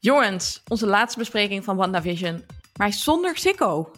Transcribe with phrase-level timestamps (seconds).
[0.00, 2.44] Jongens, onze laatste bespreking van WandaVision.
[2.76, 3.90] Maar zonder Sikko.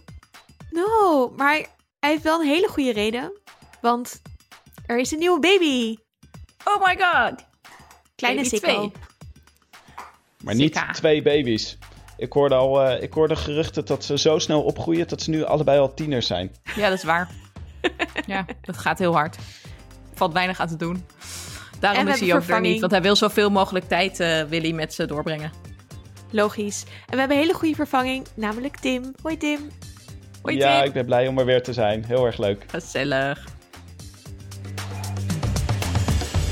[0.71, 1.55] No, maar
[1.99, 3.33] hij heeft wel een hele goede reden.
[3.81, 4.23] Want
[4.87, 5.97] er is een nieuwe baby.
[6.65, 7.45] Oh my god.
[8.15, 8.73] Kleine Baby Sikko.
[8.73, 8.93] twee.
[10.43, 10.93] Maar niet Sika.
[10.93, 11.79] twee baby's.
[12.17, 15.45] Ik hoorde al eh, ik hoorde geruchten dat ze zo snel opgroeien dat ze nu
[15.45, 16.55] allebei al tieners zijn.
[16.77, 17.31] Ja, dat is waar.
[18.27, 19.37] ja, dat gaat heel hard.
[20.15, 21.07] Valt weinig aan te doen.
[21.81, 22.81] Daarom En is hij ook er niet.
[22.81, 25.53] Want hij wil zoveel mogelijk tijd, eh wil hij met ze doorbrengen.
[26.31, 26.85] Logisch.
[26.85, 29.15] En we hebben een hele goede vervanging, namelijk Tim.
[29.23, 29.61] Hoi Tim.
[30.43, 30.87] Hoi ja, Tim.
[30.87, 32.05] ik ben blij om er weer te zijn.
[32.05, 32.65] Heel erg leuk.
[32.67, 33.45] Gezellig.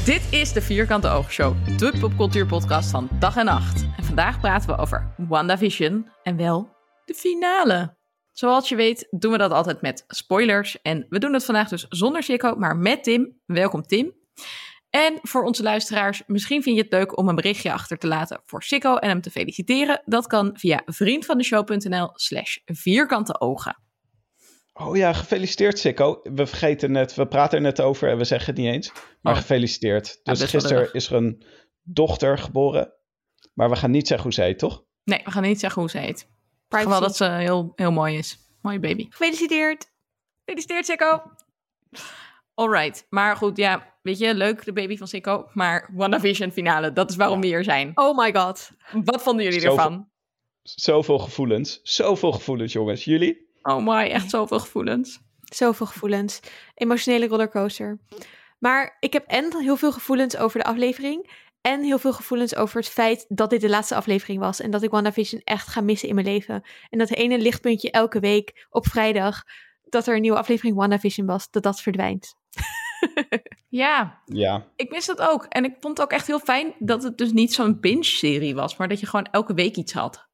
[0.05, 3.87] Dit is de Vierkante Oogshow, de popcultuurpodcast van dag en nacht.
[3.97, 7.97] En vandaag praten we over WandaVision en wel de finale.
[8.33, 10.83] Zoals je weet doen we dat altijd met spoilers.
[10.83, 13.41] En we doen het vandaag dus zonder Sikko, maar met Tim.
[13.47, 14.15] Welkom Tim.
[14.99, 18.41] En voor onze luisteraars, misschien vind je het leuk om een berichtje achter te laten
[18.45, 20.03] voor Sikko en hem te feliciteren.
[20.05, 23.83] Dat kan via vriendvandeshow.nl slash vierkante ogen.
[24.73, 26.21] Oh ja, gefeliciteerd Sikko.
[26.23, 28.93] We vergeten net, we praten er net over en we zeggen het niet eens.
[29.21, 29.41] Maar Oh.
[29.41, 30.21] gefeliciteerd.
[30.23, 31.45] Dus gisteren is er een
[31.83, 32.93] dochter geboren.
[33.55, 34.85] Maar we gaan niet zeggen hoe ze heet, toch?
[35.05, 36.29] Nee, we gaan niet zeggen hoe ze heet.
[36.69, 36.91] Privacy.
[36.91, 38.39] Wel dat ze heel, heel mooi is.
[38.63, 39.07] Mooie baby.
[39.11, 39.91] Gefeliciteerd.
[40.45, 41.23] Gefeliciteerd, Sikko.
[42.59, 45.49] Alright, maar goed, ja, weet je, leuk de baby van Sikko.
[45.53, 47.91] Maar WandaVision finale, dat is waarom we hier zijn.
[47.95, 48.71] Oh my god.
[49.05, 50.09] Wat vonden jullie Zoveel- ervan?
[50.63, 51.81] Zoveel gevoelens.
[51.83, 53.05] Zoveel gevoelens, jongens.
[53.05, 53.49] Jullie?
[53.63, 55.21] Oh my, echt zoveel gevoelens.
[55.41, 56.41] Zoveel gevoelens.
[56.75, 57.99] Emotionele rollercoaster.
[58.59, 61.47] Maar ik heb en heel veel gevoelens over de aflevering.
[61.61, 64.61] En heel veel gevoelens over het feit dat dit de laatste aflevering was.
[64.61, 66.63] En dat ik WandaVision echt ga missen in mijn leven.
[66.91, 69.43] En dat ene lichtpuntje elke week op vrijdag.
[69.89, 71.51] Dat er een nieuwe aflevering WandaVision was.
[71.51, 72.35] Dat dat verdwijnt.
[73.71, 74.67] Ja, Ja.
[74.77, 75.45] ik mis dat ook.
[75.45, 78.77] En ik vond het ook echt heel fijn dat het dus niet zo'n binge-serie was.
[78.77, 80.29] Maar dat je gewoon elke week iets had.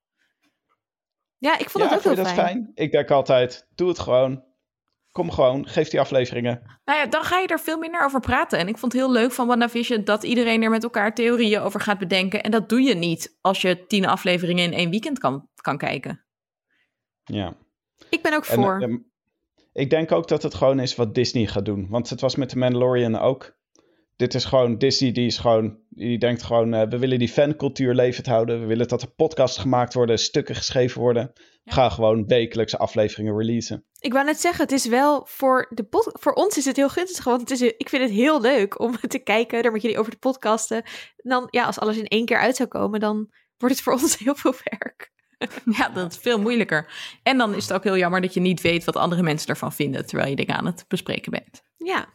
[1.39, 2.47] Ja, ik vond ja, het ook heel dat fijn.
[2.47, 2.71] fijn?
[2.75, 4.45] Ik denk altijd, doe het gewoon.
[5.11, 6.81] Kom gewoon, geef die afleveringen.
[6.85, 8.59] Nou ja, dan ga je er veel minder over praten.
[8.59, 11.81] En ik vond het heel leuk van WandaVision dat iedereen er met elkaar theorieën over
[11.81, 12.43] gaat bedenken.
[12.43, 16.25] En dat doe je niet als je tien afleveringen in één weekend kan, kan kijken.
[17.25, 17.57] Ja.
[18.11, 19.03] Ik ben ook En, voor.
[19.75, 21.87] Ik denk ook dat het gewoon is wat Disney gaat doen.
[21.89, 23.57] Want het was met The Mandalorian ook.
[24.17, 27.95] Dit is gewoon, Disney die is gewoon, die denkt gewoon, eh, we willen die fancultuur
[27.95, 28.61] levend houden.
[28.61, 31.33] We willen dat er podcasts gemaakt worden, stukken geschreven worden.
[31.65, 33.85] Gaan gewoon wekelijkse afleveringen releasen.
[33.99, 36.89] Ik wou net zeggen, het is wel voor, de pod- voor ons is het heel
[36.89, 37.25] gunstig.
[37.25, 40.11] Want het is, ik vind het heel leuk om te kijken daar met jullie over
[40.11, 40.77] de podcasten.
[41.17, 43.93] En dan, ja, als alles in één keer uit zou komen, dan wordt het voor
[44.03, 45.13] ons heel veel werk.
[45.79, 46.93] Ja, dat is veel moeilijker.
[47.23, 49.73] En dan is het ook heel jammer dat je niet weet wat andere mensen ervan
[49.73, 51.63] vinden terwijl je dingen aan het bespreken bent.
[51.77, 52.07] Ja,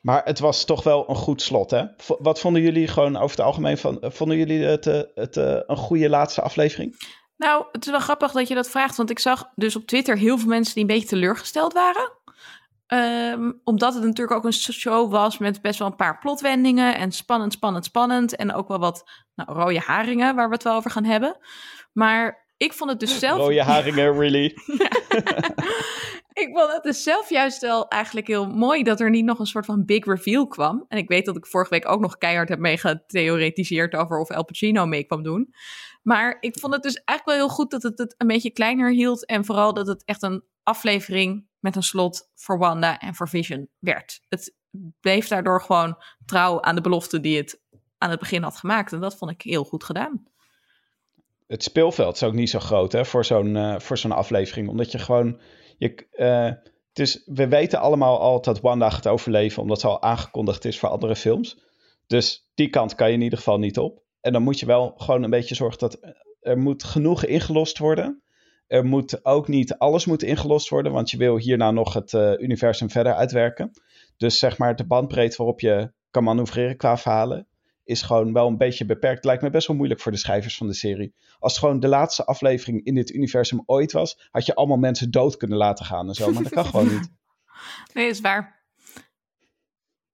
[0.00, 1.84] Maar het was toch wel een goed slot, hè?
[1.96, 5.36] V- wat vonden jullie gewoon over het algemeen van, eh, vonden jullie het, eh, het
[5.36, 6.96] eh, een goede laatste aflevering?
[7.36, 10.16] Nou, het is wel grappig dat je dat vraagt, want ik zag dus op Twitter
[10.18, 12.12] heel veel mensen die een beetje teleurgesteld waren.
[12.86, 17.12] Ehm, omdat het natuurlijk ook een show was met best wel een paar plotwendingen en
[17.12, 18.36] spannend, spannend, spannend.
[18.36, 21.36] En ook wel wat nou, rode haringen waar we het wel over gaan hebben.
[21.92, 23.38] Maar ik vond het dus zelf...
[23.38, 24.44] Rode haringen, really?
[26.42, 29.46] ik vond het dus zelf juist wel eigenlijk heel mooi dat er niet nog een
[29.46, 30.84] soort van big reveal kwam.
[30.88, 34.30] En ik weet dat ik vorige week ook nog keihard heb mee getheoretiseerd over of
[34.30, 35.54] El Pacino mee kwam doen.
[36.02, 38.90] Maar ik vond het dus eigenlijk wel heel goed dat het het een beetje kleiner
[38.90, 39.26] hield.
[39.26, 43.68] En vooral dat het echt een aflevering met een slot voor Wanda en voor Vision
[43.78, 44.20] werd.
[44.28, 44.54] Het
[45.00, 47.60] bleef daardoor gewoon trouw aan de belofte die het
[47.98, 48.92] aan het begin had gemaakt.
[48.92, 50.22] En dat vond ik heel goed gedaan.
[51.48, 54.68] Het speelveld is ook niet zo groot hè, voor zo'n eh, voor zo'n aflevering.
[54.68, 55.40] Omdat je gewoon.
[55.78, 56.06] Je,
[56.92, 60.88] is, we weten allemaal al dat Wanda gaat overleven, omdat ze al aangekondigd is voor
[60.88, 61.58] andere films.
[62.06, 64.02] Dus die kant kan je in ieder geval niet op.
[64.20, 68.22] En dan moet je wel gewoon een beetje zorgen dat er moet genoeg ingelost worden.
[68.66, 72.32] Er moet ook niet alles moet ingelost worden, want je wil hierna nog het eh,
[72.38, 73.70] universum verder uitwerken.
[74.16, 77.48] Dus zeg maar de bandbreedte waarop je kan manoeuvreren qua verhalen
[77.88, 79.24] is gewoon wel een beetje beperkt.
[79.24, 81.14] Lijkt me best wel moeilijk voor de schrijvers van de serie.
[81.38, 85.10] Als het gewoon de laatste aflevering in dit universum ooit was, had je allemaal mensen
[85.10, 86.32] dood kunnen laten gaan en zo.
[86.32, 87.08] Maar dat kan gewoon niet.
[87.92, 88.62] Nee, is waar.
[88.94, 89.02] Wat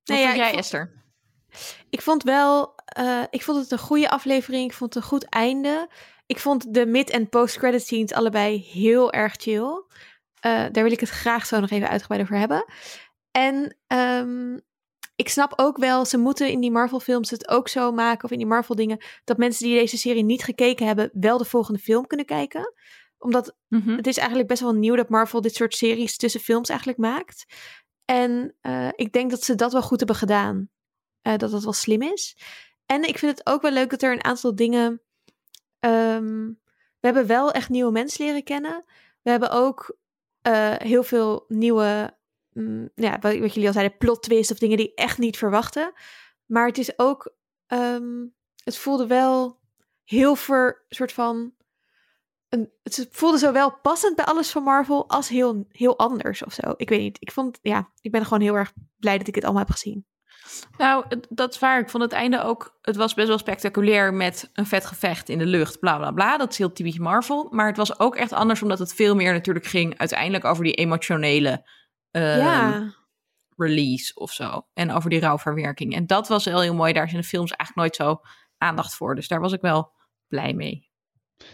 [0.04, 1.02] Nee, ja, vond ik jij, vond- Esther?
[1.90, 4.64] ik vond wel, eh, ik vond het een goede aflevering.
[4.64, 5.88] Ik vond het een goed einde.
[6.26, 9.82] Ik vond de mid- en post-credit scenes allebei heel erg chill.
[10.40, 12.64] Eh, daar wil ik het graag zo nog even uitgebreid over hebben.
[13.30, 14.58] En ehm,
[15.16, 18.38] ik snap ook wel, ze moeten in die Marvel-films het ook zo maken, of in
[18.38, 22.26] die Marvel-dingen, dat mensen die deze serie niet gekeken hebben, wel de volgende film kunnen
[22.26, 22.72] kijken.
[23.18, 23.96] Omdat Mhm.
[23.96, 27.44] het is eigenlijk best wel nieuw dat Marvel dit soort series tussen films eigenlijk maakt.
[28.04, 30.68] En eh, ik denk dat ze dat wel goed hebben gedaan.
[31.22, 32.36] Eh, dat dat wel slim is.
[32.86, 35.02] En ik vind het ook wel leuk dat er een aantal dingen
[35.80, 36.46] ehm,
[37.00, 38.84] we hebben wel echt nieuwe mensen leren kennen.
[39.22, 39.96] We hebben ook
[40.42, 42.16] eh, heel veel nieuwe,
[42.54, 45.92] mm, ja, wat, wat jullie al zeiden, plot twists of dingen die echt niet verwachten.
[46.46, 47.34] Maar het is ook,
[47.66, 48.26] ehm,
[48.64, 49.60] het voelde wel
[50.04, 51.54] heel ver, soort van,
[52.48, 56.74] een, het voelde zowel passend bij alles van Marvel als heel, heel anders of zo.
[56.76, 57.16] Ik weet niet.
[57.20, 60.06] Ik vond, ja, ik ben gewoon heel erg blij dat ik het allemaal heb gezien.
[60.76, 61.80] Nou, dat is waar.
[61.80, 62.78] Ik vond het einde ook.
[62.82, 66.36] Het was best wel spectaculair met een vet gevecht in de lucht, bla bla bla.
[66.36, 67.48] Dat is heel typisch Marvel.
[67.50, 70.74] Maar het was ook echt anders, omdat het veel meer natuurlijk ging uiteindelijk over die
[70.74, 71.68] emotionele
[72.14, 72.94] ehm, ja,
[73.56, 74.66] release of zo.
[74.74, 75.94] En over die rouwverwerking.
[75.94, 76.92] En dat was wel heel mooi.
[76.92, 78.20] Daar is in de films eigenlijk nooit zo
[78.58, 79.14] aandacht voor.
[79.14, 79.92] Dus daar was ik wel
[80.28, 80.92] blij mee.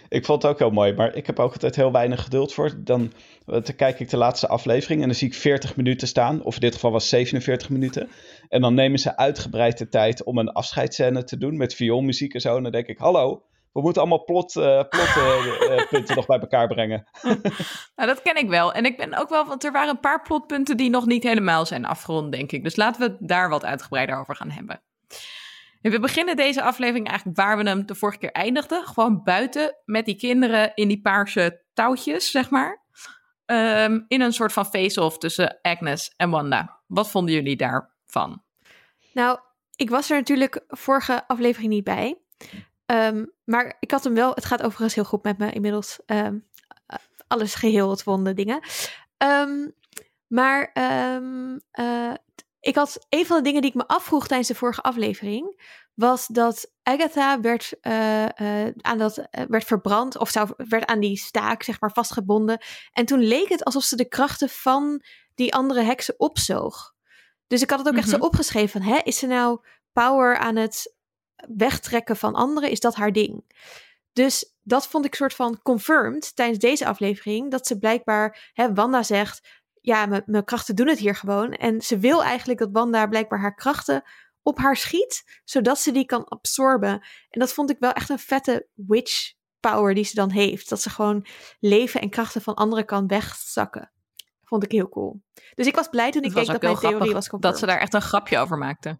[0.08, 2.84] Ik vond het ook heel mooi, maar ik heb ook altijd heel weinig geduld voor.
[2.84, 3.12] Dan,
[3.44, 6.42] dan kijk ik de laatste aflevering en dan zie ik 40 minuten staan.
[6.42, 8.08] Of in dit geval was het 47 minuten.
[8.48, 12.40] En dan nemen ze uitgebreid de tijd om een afscheidsscène te doen met vioolmuziek en
[12.40, 12.56] zo.
[12.56, 13.42] En dan denk ik, hallo,
[13.72, 17.06] we moeten allemaal plotpunten plot, eh, eh, punten nog bij elkaar brengen.
[17.96, 18.72] Nou, dat ken ik wel.
[18.72, 21.66] En ik ben ook wel, want er waren een paar plotpunten die nog niet helemaal
[21.66, 22.64] zijn afgerond, denk ik.
[22.64, 24.82] Dus laten we het daar wat uitgebreider over gaan hebben.
[25.82, 28.86] En we beginnen deze aflevering eigenlijk waar we hem de vorige keer eindigden.
[28.86, 32.82] Gewoon buiten met die kinderen in die paarse touwtjes, zeg maar.
[33.44, 36.80] Ehm, in een soort van face-off tussen Agnes en Wanda.
[36.86, 38.42] Wat vonden jullie daarvan?
[39.12, 39.38] nou,
[39.76, 42.18] ik was er natuurlijk vorige aflevering niet bij.
[42.90, 45.98] Ehm, maar ik had hem wel, het gaat overigens heel goed met me inmiddels.
[46.06, 46.38] Ehm,
[46.86, 48.60] eh, alles geheel, het wonde dingen.
[49.16, 49.68] Ehm,
[50.26, 52.12] maar eh,
[52.60, 55.62] ik had een van de dingen die ik me afvroeg tijdens de vorige aflevering,
[55.94, 61.16] was dat Agatha werd, eh, eh, aan dat, werd verbrand of zou, werd aan die
[61.16, 62.58] staak zeg maar vastgebonden.
[62.92, 65.02] En toen leek het alsof ze de krachten van
[65.34, 66.94] die andere heksen opzoog.
[67.46, 68.26] Dus ik had het ook echt zo Mhm.
[68.26, 69.60] opgeschreven van, hè, is ze nou
[69.92, 70.98] power aan het
[71.56, 72.70] wegtrekken van anderen?
[72.70, 73.44] Is dat haar ding?
[74.12, 77.50] Dus dat vond ik soort van confirmed tijdens deze aflevering.
[77.50, 79.48] Dat ze blijkbaar, hè, Wanda zegt,
[79.80, 81.52] ja, mijn- krachten doen het hier gewoon.
[81.52, 84.02] En ze wil eigenlijk dat Wanda blijkbaar haar krachten
[84.42, 86.90] op haar schiet, zodat ze die kan absorben.
[87.30, 90.68] En dat vond ik wel echt een vette witch power die ze dan heeft.
[90.68, 91.26] Dat ze gewoon
[91.60, 93.92] leven en krachten van anderen kan wegzakken.
[94.44, 95.22] Vond ik heel cool.
[95.54, 97.58] Dus ik was blij toen ik keek dat mijn theorie was dat confirmed.
[97.58, 98.98] ze daar echt een grapje over maakte.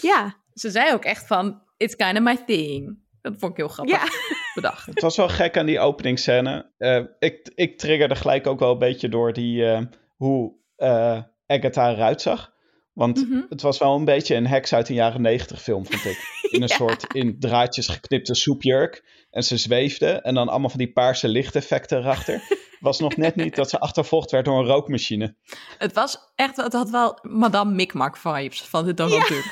[0.00, 2.98] Ja, Ze zei ook echt van, it's kind of my thing.
[3.22, 4.08] Dat vond ik heel grappig ja.
[4.54, 4.86] bedacht.
[4.86, 6.70] Het was wel gek aan die openingsscène.
[6.78, 9.80] Eh, ik, ik triggerde gelijk ook wel een beetje door die, eh,
[10.16, 12.52] hoe eh, Agatha eruit zag.
[12.92, 13.40] Want Mhm.
[13.48, 16.18] het was wel een beetje een heks uit een jaren negentig film, vond ik.
[16.50, 16.74] In een Ja.
[16.76, 19.04] soort in draadjes geknipte soepjurk.
[19.30, 20.06] En ze zweefde.
[20.10, 22.42] En dan allemaal van die paarse lichteffecten erachter.
[22.80, 25.34] was nog net niet dat ze achtervolgd werd door een rookmachine.
[25.78, 29.44] Het was echt, het had wel Madame Micmac vibes van de Donald Duck.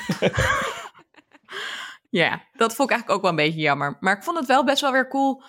[2.09, 3.97] Ja, dat vond ik eigenlijk ook wel een beetje jammer.
[3.99, 5.43] Maar ik vond het wel best wel weer cool.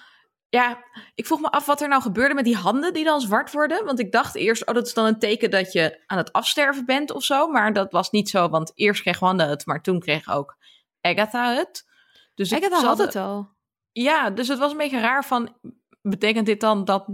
[0.49, 0.85] Ja,
[1.15, 3.85] ik vroeg me af wat er nou gebeurde met die handen die dan zwart worden.
[3.85, 6.87] Want ik dacht eerst, oh, dat is dan een teken dat je aan het afsterven
[6.87, 7.49] bent of zo.
[7.49, 10.57] Maar dat was niet zo, want eerst kreeg Wanda het, maar toen kreeg ook
[11.01, 11.89] Agatha het.
[12.35, 13.49] Dus Agatha had het al.
[13.93, 15.57] Ja, dus het was een beetje raar van,
[16.03, 17.07] betekent dit dan dat...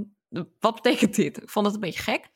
[0.60, 1.42] Wat betekent dit?
[1.42, 2.30] Ik vond het een beetje gek.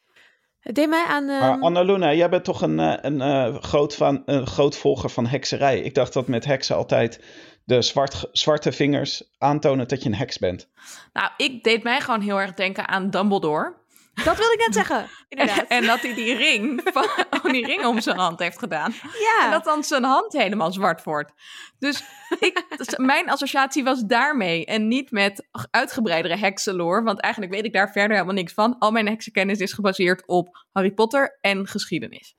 [0.60, 1.24] Het deed mij aan...
[1.24, 5.10] Maar ehm, Annaluna, jij bent toch een, eh, een, eh, groot van, een groot volger
[5.10, 5.80] van hekserij.
[5.80, 7.20] Ik dacht dat met heksen altijd
[7.64, 10.68] de zwart, zwarte vingers aantonen dat je een heks bent.
[11.12, 13.74] Nou, ik deed mij gewoon heel erg denken aan Dumbledore.
[14.14, 15.66] Dat wilde ik net zeggen, inderdaad.
[15.68, 17.04] En dat hij die ring, van,
[17.42, 18.92] oh, die ring om zijn hand heeft gedaan.
[19.02, 21.32] ja, En dat dan zijn hand helemaal zwart wordt.
[21.78, 22.04] Dus
[22.40, 24.66] ik, dus mijn associatie was daarmee.
[24.66, 27.02] En niet met uitgebreidere heksenlore.
[27.02, 28.78] Want eigenlijk weet ik daar verder helemaal niks van.
[28.78, 32.34] Al mijn heksenkennis is gebaseerd op Harry Potter en geschiedenis.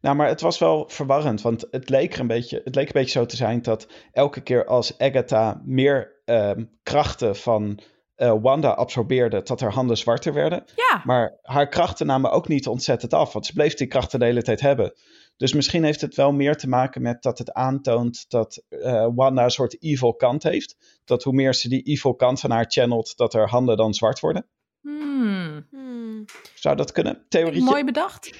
[0.00, 2.92] Nou, maar het was wel verwarrend, want het leek er een beetje, het leek een
[2.92, 7.80] beetje zo te zijn dat elke keer als Agatha meer ehm, krachten van
[8.16, 10.64] eh, Wanda absorbeerde, dat haar handen zwarter werden.
[10.76, 14.24] Ja, Maar haar krachten namen ook niet ontzettend af, want ze bleef die krachten de
[14.24, 14.94] hele tijd hebben.
[15.36, 19.44] Dus misschien heeft het wel meer te maken met dat het aantoont dat eh, Wanda
[19.44, 20.76] een soort evil kant heeft.
[21.04, 24.20] Dat hoe meer ze die evil kant van haar channelt, dat haar handen dan zwart
[24.20, 24.46] worden.
[24.80, 25.66] Hmm.
[25.70, 26.24] Hmm.
[26.54, 27.24] Zou dat kunnen?
[27.28, 27.62] Theorietje?
[27.62, 28.30] mooi bedacht.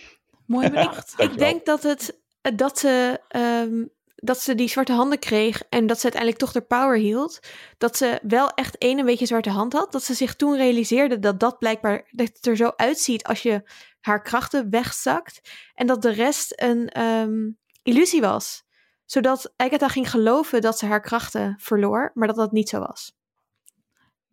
[0.47, 1.15] Mooi bedacht.
[1.17, 2.21] Ik denk dat, het,
[2.55, 3.85] dat, ze, ehm,
[4.17, 7.41] dat ze die zwarte handen kreeg en dat ze uiteindelijk toch de power hield.
[7.79, 9.93] Dat ze wel echt één een beetje zwarte hand had.
[9.93, 13.63] Dat ze zich toen realiseerde dat dat blijkbaar dat het er zo uitziet als je
[14.01, 15.41] haar krachten wegzakt.
[15.75, 17.51] En dat de rest een ehm,
[17.83, 18.65] illusie was.
[19.05, 23.15] Zodat Agatha ging geloven dat ze haar krachten verloor, maar dat dat niet zo was.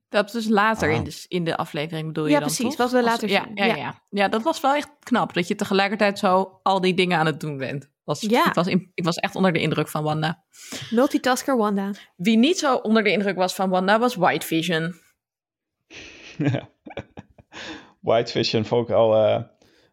[0.10, 0.96] Dat is dus later Ah.
[0.96, 2.78] in, de, in de aflevering bedoel je Ja, dan precies, toch?
[2.78, 3.76] wat we Als- later ja, zien, Ja, ja.
[3.76, 4.02] ja.
[4.10, 5.34] ja, dat was wel echt knap.
[5.34, 7.90] Dat je tegelijkertijd zo al die dingen aan het doen bent.
[8.04, 8.48] Was, Ja.
[8.48, 10.44] ik, was in- ik was echt onder de indruk van Wanda.
[10.90, 11.92] Multitasker Wanda.
[12.16, 14.94] Wie niet zo onder de indruk was van Wanda was White Vision.
[16.38, 16.70] Ja.
[18.02, 19.16] White Vision vond ik al.
[19.16, 19.44] eh,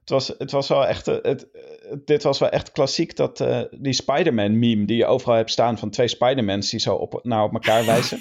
[0.00, 1.09] het, was, het was wel echt.
[1.09, 1.62] eh, Het, eh,
[2.05, 3.17] dit was wel echt klassiek.
[3.17, 6.95] Dat, eh, die Spider-Man meme die je overal hebt staan van twee Spider-Mans die zo
[6.95, 8.21] op, naar op elkaar wijzen.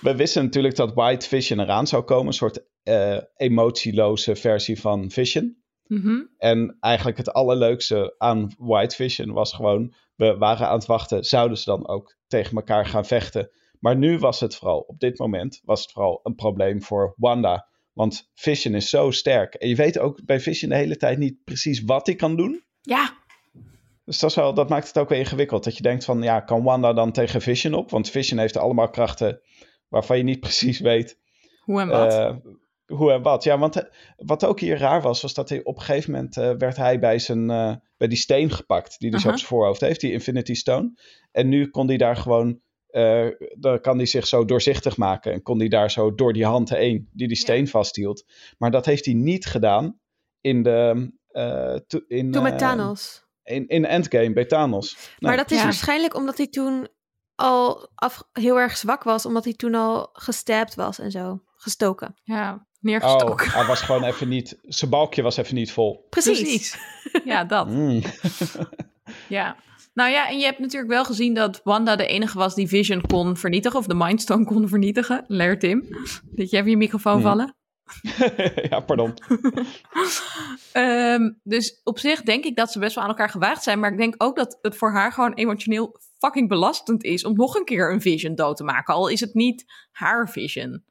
[0.00, 2.26] We wisten natuurlijk dat White Vision eraan zou komen.
[2.26, 5.56] Een soort eh, emotieloze versie van Vision.
[5.88, 6.22] Mhm.
[6.38, 11.58] En eigenlijk het allerleukste aan White Vision was gewoon, we waren aan het wachten, zouden
[11.58, 13.50] ze dan ook tegen elkaar gaan vechten?
[13.80, 17.68] Maar nu was het vooral, op dit moment, was het vooral een probleem voor Wanda.
[17.92, 19.54] Want Vision is zo sterk.
[19.54, 22.64] En je weet ook bij Vision de hele tijd niet precies wat hij kan doen.
[22.80, 23.16] Ja,
[24.04, 25.64] Dus dat, is wel, dat maakt het ook weer ingewikkeld.
[25.64, 27.90] Dat je denkt van, ja, kan Wanda dan tegen Vision op?
[27.90, 29.40] Want Vision heeft allemaal krachten
[29.88, 31.18] waarvan je niet precies weet
[31.60, 32.12] hoe en wat.
[32.12, 32.36] eh,
[32.92, 33.44] hoe en wat.
[33.44, 33.84] Ja, want eh,
[34.16, 36.98] wat ook hier raar was, was dat hij op een gegeven moment eh, werd hij
[36.98, 39.34] bij, zijn, eh, bij die steen gepakt, die hij zo Aha.
[39.34, 40.92] op zijn voorhoofd heeft, die Infinity Stone.
[41.32, 43.26] En nu kon hij daar gewoon, eh,
[43.58, 46.68] dan kan hij zich zo doorzichtig maken en kon hij daar zo door die hand
[46.70, 48.24] heen, die die steen vasthield.
[48.58, 49.98] Maar dat heeft hij niet gedaan
[50.40, 51.10] in de...
[51.28, 53.24] eh, to- in, Toen met Thanos.
[53.42, 54.94] in, in Endgame bij Thanos.
[55.18, 55.64] maar Nee, dat is ja.
[55.64, 56.88] waarschijnlijk omdat hij toen
[57.34, 59.26] al af, heel erg zwak was.
[59.26, 61.42] Omdat hij toen al gestapt was en zo.
[61.60, 62.14] Gestoken.
[62.22, 63.50] ja, Oh, neergestoken.
[63.50, 64.58] hij was gewoon even niet...
[64.62, 66.06] Zijn balkje was even niet vol.
[66.10, 66.76] Precies.
[67.24, 67.68] Ja, dat.
[67.68, 68.02] Mm.
[69.28, 69.56] Ja.
[69.94, 73.00] Nou ja, en je hebt natuurlijk wel gezien dat Wanda de enige was die Vision
[73.06, 73.78] kon vernietigen.
[73.78, 75.24] Of de Mindstone kon vernietigen.
[75.26, 75.86] Leer Tim.
[76.22, 77.22] Dat je even je microfoon Hmm.
[77.22, 77.56] vallen.
[78.70, 79.14] ja, pardon.
[80.72, 83.80] Ehm, dus op zich denk ik dat ze best wel aan elkaar gewaagd zijn.
[83.80, 87.54] Maar ik denk ook dat het voor haar gewoon emotioneel fucking belastend is om nog
[87.54, 88.94] een keer een Vision dood te maken.
[88.94, 90.84] Al is het niet haar Vision.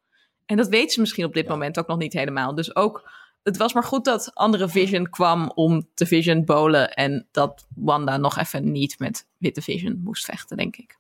[0.48, 1.51] En dat weet ze misschien op dit Ja.
[1.51, 2.56] moment ook nog niet helemaal.
[2.56, 3.10] Dus ook,
[3.44, 6.94] het was maar goed dat andere Vision kwam om te Vision bolen.
[6.94, 10.98] En dat Wanda nog even niet met witte Vision moest vechten, denk ik.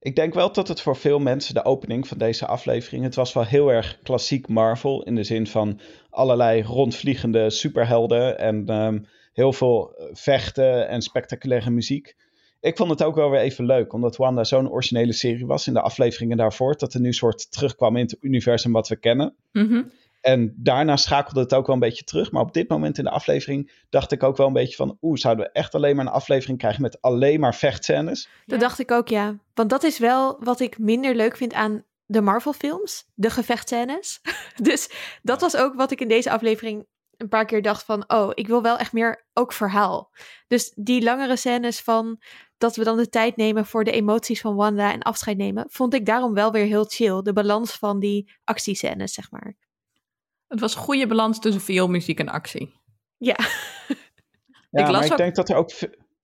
[0.00, 3.04] Ik denk wel dat het voor veel mensen de opening van deze aflevering.
[3.04, 5.02] Het was wel heel erg klassiek Marvel.
[5.02, 5.80] In de zin van
[6.10, 8.38] allerlei rondvliegende superhelden.
[8.38, 8.98] En ehm,
[9.32, 12.16] heel veel eh, vechten en spectaculaire muziek.
[12.64, 13.92] Ik vond het ook wel weer even leuk.
[13.92, 16.76] Omdat Wanda zo'n originele serie was in de afleveringen daarvoor.
[16.76, 19.34] Dat er nu een soort terugkwam in het universum wat we kennen.
[19.52, 19.82] Mhm.
[20.20, 22.30] En daarna schakelde het ook wel een beetje terug.
[22.32, 24.98] Maar op dit moment in de aflevering dacht ik ook wel een beetje van...
[25.02, 28.28] Oeh, zouden we echt alleen maar een aflevering krijgen met alleen maar vechtscènes?
[28.46, 29.38] Dat dacht ik ook, ja.
[29.54, 33.06] Want dat is wel wat ik minder leuk vind aan de Marvel-films.
[33.14, 34.20] De gevechtscènes.
[34.62, 34.90] dus
[35.22, 36.86] dat was ook wat ik in deze aflevering
[37.24, 38.04] een paar keer dacht van...
[38.10, 40.10] Oh, ik wil wel echt meer ook verhaal.
[40.46, 42.20] Dus die langere scènes van
[42.58, 45.66] dat we dan de tijd nemen voor de emoties van Wanda en afscheid nemen...
[45.68, 47.22] vond ik daarom wel weer heel chill.
[47.22, 49.56] De balans van die actiescènes, zeg maar.
[50.46, 52.80] Het was een goede balans tussen veel muziek en actie.
[53.16, 53.36] Ja,
[54.70, 55.70] Ja, Ik las maar ik denk dat er ook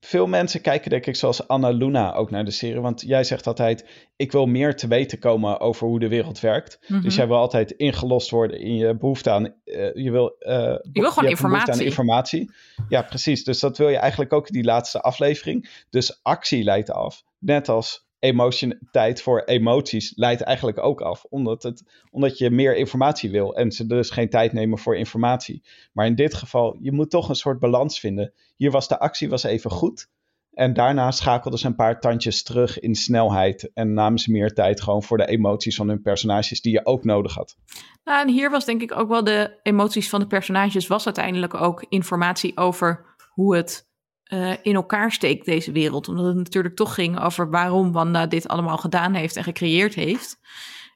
[0.01, 2.81] veel mensen kijken, denk ik, zoals Anna Luna ook naar de serie.
[2.81, 3.85] Want jij zegt altijd,
[4.17, 6.79] ik wil meer te weten komen over hoe de wereld werkt.
[6.87, 7.01] Mhm.
[7.01, 9.55] Dus jij wil altijd ingelost worden in je behoefte aan...
[9.65, 11.73] eh, je wil, eh, wil je gewoon informatie.
[11.73, 12.51] Aan informatie.
[12.89, 13.45] Ja, precies.
[13.45, 15.85] Dus dat wil je eigenlijk ook in die laatste aflevering.
[15.91, 17.23] Dus actie leidt af.
[17.39, 21.25] Net als emotion, tijd voor emoties leidt eigenlijk ook af.
[21.29, 23.57] Omdat, het, omdat je meer informatie wil.
[23.57, 25.63] En ze dus geen tijd nemen voor informatie.
[25.93, 28.33] Maar in dit geval, je moet toch een soort balans vinden.
[28.57, 30.09] Hier was de actie was even goed.
[30.53, 33.71] En daarna schakelden ze een paar tandjes terug in snelheid.
[33.75, 37.05] En namen ze meer tijd gewoon voor de emoties van hun personages die je ook
[37.05, 37.57] nodig had.
[38.05, 41.55] Nou, en hier was denk ik ook wel de emoties van de personages, was uiteindelijk
[41.55, 43.90] ook informatie over hoe het
[44.31, 46.09] eh, in elkaar steekt, deze wereld.
[46.09, 50.41] Omdat het natuurlijk toch ging over waarom Wanda dit allemaal gedaan heeft en gecreëerd heeft.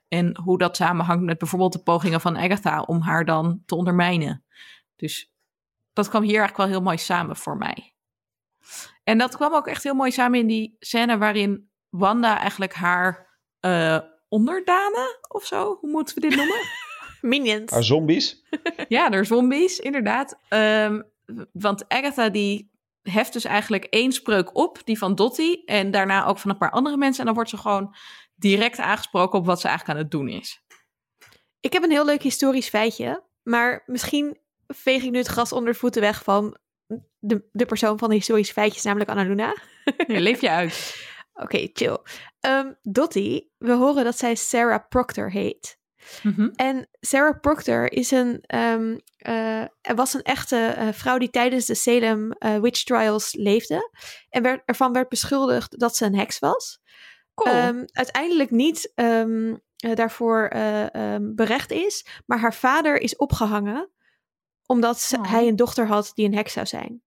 [0.09, 4.45] En hoe dat samenhangt met bijvoorbeeld de pogingen van Agatha om haar dan te ondermijnen.
[4.97, 5.33] Dus
[5.93, 7.95] dat kwam hier eigenlijk wel heel mooi samen voor mij.
[9.05, 13.39] En dat kwam ook echt heel mooi samen in die scène waarin Wanda eigenlijk haar
[13.61, 13.99] eh,
[14.29, 16.61] onderdanen of zo, hoe moeten we dit noemen?
[17.21, 17.71] minions.
[17.71, 18.45] Maar zombies,
[18.89, 20.39] Ja, er zombies, inderdaad.
[20.49, 21.03] Ehm,
[21.53, 22.73] want Agatha die
[23.11, 25.65] heft dus eigenlijk één spreuk op, die van Dottie.
[25.65, 27.19] En daarna ook van een paar andere mensen.
[27.19, 27.95] En dan wordt ze gewoon
[28.35, 30.63] direct aangesproken op wat ze eigenlijk aan het doen is.
[31.61, 35.73] Ik heb een heel leuk historisch feitje, maar misschien veeg ik nu het gras onder
[35.73, 36.57] de voeten weg van
[37.19, 39.57] de, de persoon van de historische feitjes, namelijk Anna Luna.
[40.07, 40.97] Ja, leef je uit.
[41.43, 41.99] Oké, chill.
[42.41, 45.79] Ehm, Dottie, we horen dat zij Sarah Proctor heet.
[46.23, 46.49] Mhm.
[46.55, 51.75] En Sarah Proctor is een, ehm, eh, was een echte eh, vrouw die tijdens de
[51.75, 53.91] Salem eh, Witch Trials leefde.
[54.29, 56.81] En werd, ervan werd beschuldigd dat ze een heks was.
[57.35, 57.55] Cool.
[57.55, 60.49] Ehm, uiteindelijk niet ehm, eh, daarvoor
[61.21, 62.07] berecht is.
[62.27, 63.89] Maar haar vader is opgehangen
[64.67, 65.31] Omdat ze- Oh.
[65.31, 67.03] hij een dochter had die een heks zou zijn.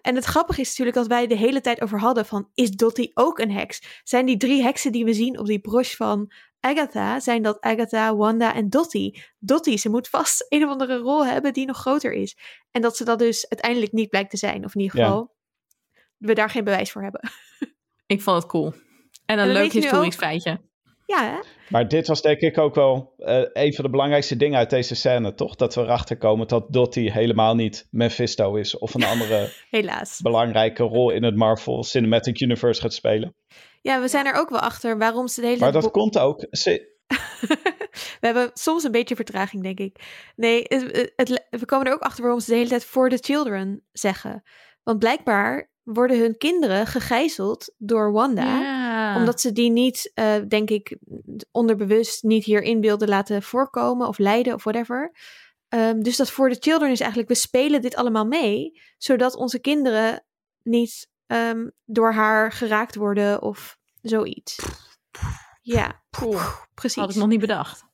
[0.00, 2.50] En het grappige is natuurlijk dat wij de hele tijd over hadden van...
[2.54, 4.00] is Dottie ook een heks?
[4.04, 7.20] Zijn die drie heksen die we zien op die broche van Agatha...
[7.20, 9.22] zijn dat Agatha, Wanda en Dottie?
[9.38, 12.36] Dottie, ze moet vast een of andere rol hebben die nog groter is.
[12.70, 14.64] En dat ze dat dus uiteindelijk niet blijkt te zijn.
[14.64, 15.04] Of in ieder Ja.
[15.06, 15.34] geval,
[16.16, 17.20] we daar geen bewijs voor hebben.
[18.06, 18.72] Ik vond het cool.
[19.26, 20.20] En een leuk historisch ook.
[20.20, 20.60] feitje.
[21.06, 21.38] Ja, hè?
[21.68, 24.94] Maar dit was denk ik ook wel eh, een van de belangrijkste dingen uit deze
[24.94, 25.54] scène, toch?
[25.54, 30.20] Dat we erachter komen dat Dottie helemaal niet Mephisto is of een andere helaas.
[30.22, 33.34] belangrijke rol in het Marvel Cinematic Universe gaat spelen.
[33.86, 36.18] Ja, we zijn er ook wel achter waarom ze de hele Maar tijd dat komt
[36.18, 36.46] ook.
[36.50, 36.94] Ze,
[38.20, 39.96] we hebben soms een beetje vertraging, denk ik.
[40.36, 43.16] Nee, het, het- we komen er ook achter waarom ze de hele tijd for the
[43.20, 44.42] children zeggen.
[44.82, 48.60] Want blijkbaar worden hun kinderen gegijzeld door Wanda.
[48.60, 49.16] Ja.
[49.16, 50.96] Omdat ze die niet, eh, denk ik,
[51.50, 55.12] onderbewust niet hierin wilden laten voorkomen of leiden of whatever.
[55.68, 59.58] Ehm, dus dat for the children is eigenlijk, we spelen dit allemaal mee, zodat onze
[59.60, 60.24] kinderen
[60.62, 64.58] niet ehm, door haar geraakt worden of zoiets.
[65.62, 66.38] Ja, Cool.
[66.74, 67.00] precies.
[67.02, 67.84] Had ik nog niet bedacht.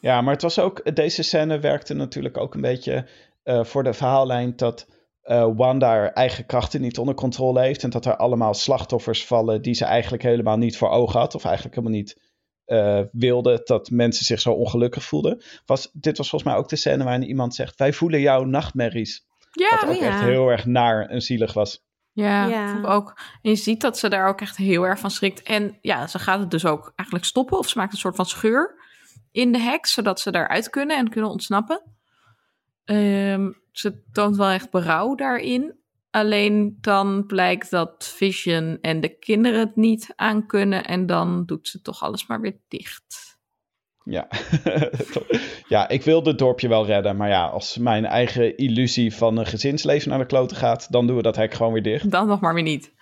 [0.00, 3.08] ja, maar het was ook, deze scène werkte natuurlijk ook een beetje
[3.42, 4.86] eh, voor de verhaallijn dat
[5.22, 7.82] eh, Wanda haar eigen krachten niet onder controle heeft.
[7.82, 11.34] En dat er allemaal slachtoffers vallen die ze eigenlijk helemaal niet voor ogen had.
[11.34, 12.20] Of eigenlijk helemaal niet
[12.64, 15.42] eh, wilde dat mensen zich zo ongelukkig voelden.
[15.66, 19.26] Was, dit was volgens mij ook de scène waarin iemand zegt, wij voelen jouw nachtmerries.
[19.52, 20.06] Ja, Wat ook ja.
[20.08, 21.84] echt heel erg naar en zielig was.
[22.12, 23.18] Ja, ook.
[23.42, 25.42] En je ziet dat ze daar ook echt heel erg van schrikt.
[25.42, 27.58] En ja, ze gaat het dus ook eigenlijk stoppen.
[27.58, 28.74] Of ze maakt een soort van scheur
[29.30, 31.82] in de hek, zodat ze daaruit kunnen en kunnen ontsnappen.
[32.84, 35.80] Ehm, ze toont wel echt berouw daarin.
[36.10, 40.84] Alleen dan blijkt dat Vision en de kinderen het niet aankunnen.
[40.84, 43.31] En dan doet ze toch alles maar weer dicht.
[44.04, 44.28] Ja.
[45.68, 47.16] ja, ik wilde het dorpje wel redden.
[47.16, 51.16] Maar ja, als mijn eigen illusie van een gezinsleven naar de kloten gaat, dan doen
[51.16, 52.10] we dat hek gewoon weer dicht.
[52.10, 52.92] Dan nog maar weer niet.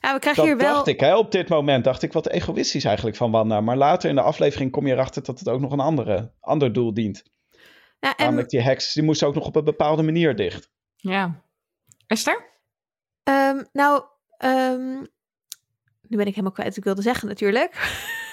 [0.00, 0.74] Ja, we krijgen Dat hier wel.
[0.74, 1.16] dacht ik, hè.
[1.16, 3.60] Op dit moment dacht ik wat egoïstisch eigenlijk van Wanda.
[3.60, 6.72] Maar later in de aflevering kom je erachter dat het ook nog een andere, ander
[6.72, 7.22] doel dient.
[8.00, 10.70] Ja, en Namelijk die heks, die moest ook nog op een bepaalde manier dicht.
[10.96, 11.42] Ja.
[12.06, 12.50] Esther?
[13.22, 14.02] Ehm, nou,
[14.38, 15.04] ehm,
[16.12, 17.74] nu ben ik helemaal kwijt wat ik wilde zeggen natuurlijk.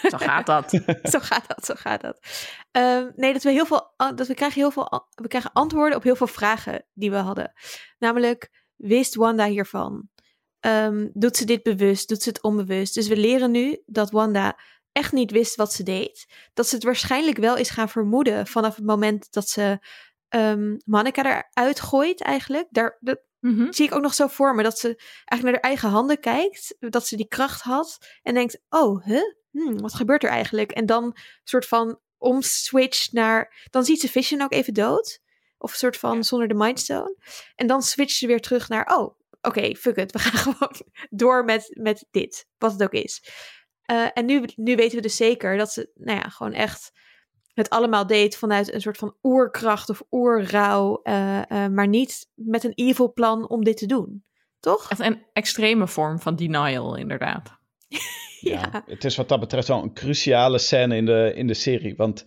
[0.02, 0.70] Zo gaat dat.
[1.13, 2.20] zo gaat dat, zo gaat dat.
[2.72, 6.04] Ehm, nee, dat we heel veel, dat we krijgen heel veel, we krijgen antwoorden op
[6.04, 7.54] heel veel vragen die we hadden.
[7.98, 10.10] Namelijk, wist Wanda hiervan?
[10.60, 12.10] Ehm, doet ze dit bewust?
[12.10, 12.94] Doet ze het onbewust?
[12.94, 14.58] Dus we leren nu dat Wanda
[14.92, 16.28] echt niet wist wat ze deed.
[16.54, 19.80] Dat ze het waarschijnlijk wel is gaan vermoeden vanaf het moment dat ze
[20.28, 22.68] ehm Monica eruit gooit eigenlijk.
[22.70, 23.71] Daar, dat Mhm.
[23.71, 24.63] zie ik ook nog zo voor me.
[24.63, 24.88] Dat ze
[25.25, 26.75] eigenlijk naar haar eigen handen kijkt.
[26.80, 27.97] Dat ze die kracht had.
[28.21, 29.34] En denkt, oh, huh?
[29.52, 30.71] Hmm, wat gebeurt er eigenlijk?
[30.71, 33.67] En dan soort van omswitcht naar...
[33.69, 35.19] Dan ziet ze Vision ook even dood.
[35.58, 37.17] Of een soort van zonder de Mindstone.
[37.56, 40.12] En dan switcht ze weer terug naar, oh, oké, fuck it.
[40.12, 42.47] We gaan gewoon door met, met dit.
[42.58, 43.23] Wat het ook is.
[43.82, 46.91] Eh, en nu, nu weten we dus zeker dat ze, nou ja, gewoon echt
[47.60, 51.00] het allemaal deed vanuit een soort van oerkracht of oerrouw.
[51.04, 54.24] eh, eh, maar niet met een evil plan om dit te doen.
[54.60, 54.89] Toch?
[54.89, 57.50] Echt een extreme vorm van denial, inderdaad.
[58.41, 58.84] Ja.
[58.86, 61.95] Het is wat dat betreft wel een cruciale scène in de, in de serie.
[61.95, 62.26] Want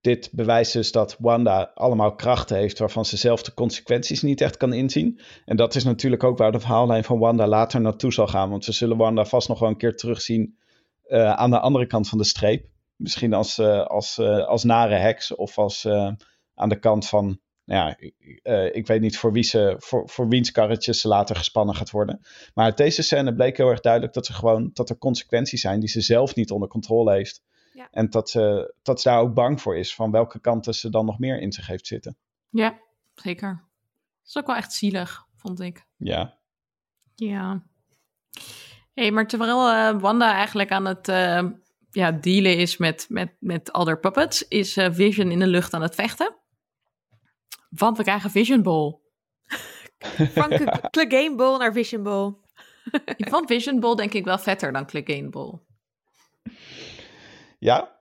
[0.00, 4.56] dit bewijst dus dat Wanda allemaal krachten heeft waarvan ze zelf de consequenties niet echt
[4.56, 5.20] kan inzien.
[5.44, 8.50] En dat is natuurlijk ook waar de verhaallijn van Wanda later naartoe zal gaan.
[8.50, 10.58] Want we zullen Wanda vast nog wel een keer terugzien
[11.02, 12.66] eh, aan de andere kant van de streep.
[13.04, 16.12] Misschien als, eh, als, eh, als nare heks of als eh,
[16.54, 18.10] aan de kant van, nou ja,
[18.42, 21.90] eh, ik weet niet voor, wie ze, voor, voor wiens karretjes ze later gespannen gaat
[21.90, 22.20] worden.
[22.54, 25.80] Maar uit deze scène bleek heel erg duidelijk dat, ze gewoon, dat er consequenties zijn
[25.80, 27.42] die ze zelf niet onder controle heeft.
[27.72, 27.88] Ja.
[27.90, 31.06] En dat, ze dat ze daar ook bang voor is, van welke kanten ze dan
[31.06, 32.16] nog meer in zich heeft zitten.
[32.48, 32.78] Ja,
[33.14, 33.48] zeker.
[34.18, 35.86] Dat is ook wel echt zielig, vond ik.
[35.96, 36.38] Ja,
[37.14, 37.62] Ja.
[38.94, 41.42] hey, maar terwijl Wanda eigenlijk aan het eh,
[41.94, 45.82] ja, dealen is met, met, met haar puppets, is eh, Vision in de lucht aan
[45.82, 46.36] het vechten.
[47.70, 48.98] Want we krijgen Vision Ball.
[50.34, 52.34] Van Cl- Clegane Ball naar Vision Ball.
[53.16, 55.60] Ik vond Vision Ball denk ik wel vetter dan Clegane Ball.
[57.58, 57.92] ja?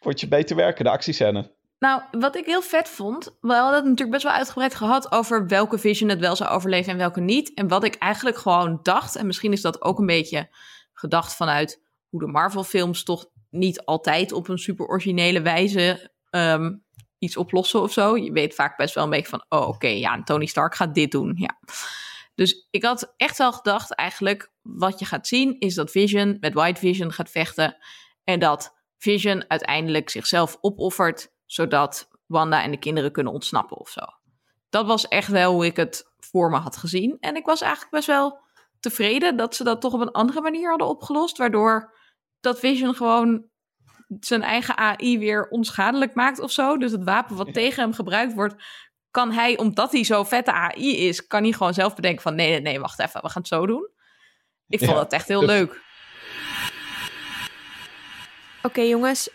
[0.00, 1.56] Vond je beter werken, de actiescène?
[1.78, 5.46] Nou, wat ik heel vet vond, we hadden het natuurlijk best wel uitgebreid gehad over
[5.46, 7.54] welke Vision het wel zou overleven en welke niet.
[7.54, 10.48] En wat ik eigenlijk gewoon dacht, en misschien is dat ook een beetje
[10.92, 16.74] gedacht vanuit hoe de Marvel-films toch niet altijd op een super originele wijze ehm,
[17.18, 18.16] iets oplossen of zo.
[18.16, 21.10] Je weet vaak best wel een beetje van, oh oké, ja, Tony Stark gaat dit
[21.10, 21.58] doen, ja.
[22.34, 26.54] Dus ik had echt wel gedacht eigenlijk, wat je gaat zien is dat Vision met
[26.54, 27.76] White Vision gaat vechten
[28.24, 34.00] en dat Vision uiteindelijk zichzelf opoffert, zodat Wanda en de kinderen kunnen ontsnappen of zo.
[34.70, 37.16] Dat was echt wel hoe ik het voor me had gezien.
[37.20, 38.40] En ik was eigenlijk best wel
[38.80, 41.38] tevreden dat ze dat toch op een andere manier hadden opgelost.
[41.38, 41.94] Waardoor
[42.40, 43.44] dat Vision gewoon
[44.20, 46.76] zijn eigen AI weer onschadelijk maakt of zo.
[46.76, 48.54] Dus het wapen wat tegen hem gebruikt wordt,
[49.10, 52.50] kan hij, omdat hij zo vette AI is, kan hij gewoon zelf bedenken van nee,
[52.50, 53.90] nee, nee, wacht even, we gaan het zo doen.
[54.68, 55.80] Ik vond Ja, dat echt heel dus- leuk.
[58.62, 59.30] Oké jongens,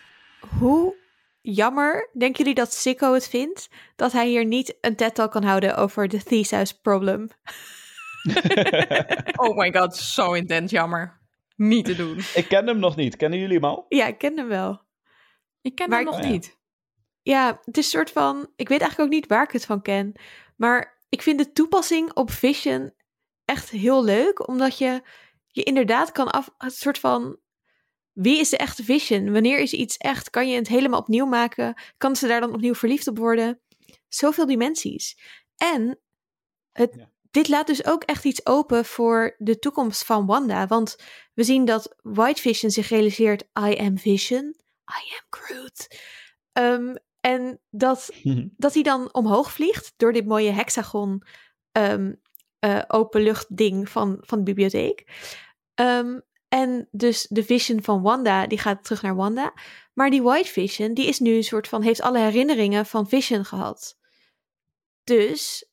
[0.58, 0.96] hoe
[1.40, 5.76] jammer denken jullie dat Sikko het vindt dat hij hier niet een TED-talk kan houden
[5.76, 7.28] over de thesis problem?
[9.36, 11.22] Oh my god, zo intens jammer.
[11.54, 12.18] Niet te doen.
[12.40, 13.16] ik ken hem nog niet.
[13.16, 13.86] Kennen jullie hem al?
[13.88, 14.82] Ja, ik ken hem wel.
[15.60, 16.28] Ik ken Maar hem nog Oh ja.
[16.30, 16.58] niet.
[17.22, 18.52] Ja, het is een soort van.
[18.56, 20.12] Ik weet eigenlijk ook niet waar ik het van ken.
[20.56, 22.94] Maar ik vind de toepassing op Vision
[23.44, 24.48] echt heel leuk.
[24.48, 25.02] Omdat je
[25.46, 26.50] je inderdaad kan af.
[26.58, 27.38] Het soort van.
[28.12, 29.32] Wie is de echte Vision?
[29.32, 30.30] Wanneer is iets echt?
[30.30, 31.74] Kan je het helemaal opnieuw maken?
[31.96, 33.60] Kan ze daar dan opnieuw verliefd op worden?
[34.08, 35.18] Zoveel dimensies.
[35.56, 36.00] En
[36.72, 37.12] het, Ja.
[37.34, 40.66] Dit laat dus ook echt iets open voor de toekomst van Wanda.
[40.66, 40.96] Want
[41.34, 44.54] we zien dat White Vision zich realiseert: I am Vision.
[44.90, 45.88] I am Groot.
[46.52, 48.10] Ehm, en dat,
[48.64, 51.22] dat hij dan omhoog vliegt door dit mooie hexagon
[51.72, 52.12] ehm
[52.58, 55.06] eh, openlucht ding van, van de bibliotheek.
[55.74, 59.52] Ehm, en dus de vision van Wanda, die gaat terug naar Wanda.
[59.94, 63.44] Maar die White Vision, die is nu een soort van, heeft alle herinneringen van Vision
[63.44, 63.98] gehad.
[65.04, 65.68] Dus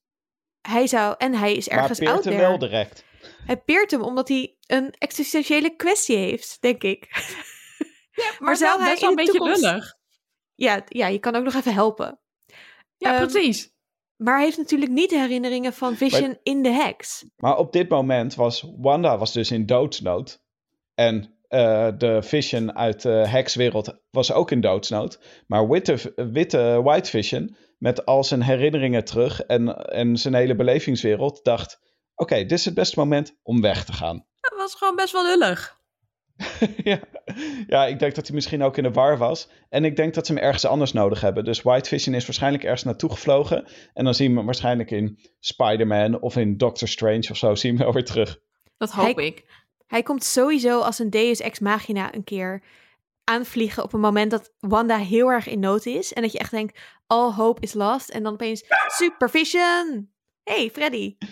[0.61, 2.47] hij zou, en hij is maar ergens peert out hem there.
[2.47, 3.03] wel direct.
[3.45, 7.07] Hij peert hem omdat hij een existentiële kwestie heeft, denk ik.
[8.39, 9.93] Maar, zou zou hij best wel in een de beetje toekomst- lullig.
[10.55, 12.19] ja, ja, je kan ook nog even helpen.
[12.97, 13.69] Ja, Ehm, precies.
[14.15, 17.25] Maar hij heeft natuurlijk niet de herinneringen van Vision in de hex.
[17.35, 20.41] Maar op dit moment was Wanda was dus in doodsnood.
[20.95, 25.19] En eh, de Vision uit de Hexwereld was ook in doodsnood.
[25.47, 31.43] Maar witte, witte White Vision, met al zijn herinneringen terug en, en zijn hele belevingswereld,
[31.43, 31.79] dacht...
[32.15, 34.25] Oké, dit is het beste moment om weg te gaan.
[34.41, 35.79] Dat was gewoon best wel lullig.
[36.83, 36.99] ja.
[37.67, 39.49] ja, ik denk dat hij misschien ook in de war was.
[39.69, 41.43] En ik denk dat ze hem ergens anders nodig hebben.
[41.43, 43.65] Dus White Vision is waarschijnlijk ergens naartoe gevlogen.
[43.93, 47.55] En dan zien we hem waarschijnlijk in Spider-Man of in Doctor Strange of zo.
[47.55, 48.39] Zien we hem wel weer terug.
[48.77, 49.45] Dat hoop Hij- ik.
[49.87, 52.63] Hij komt sowieso als een Deus Ex Machina een keer
[53.23, 56.13] aanvliegen op een moment dat Wanda heel erg in nood is.
[56.13, 56.79] En dat je echt denkt,
[57.11, 58.09] all hope is lost.
[58.09, 60.11] En dan opeens, supervision!
[60.43, 61.15] Hey, Freddy.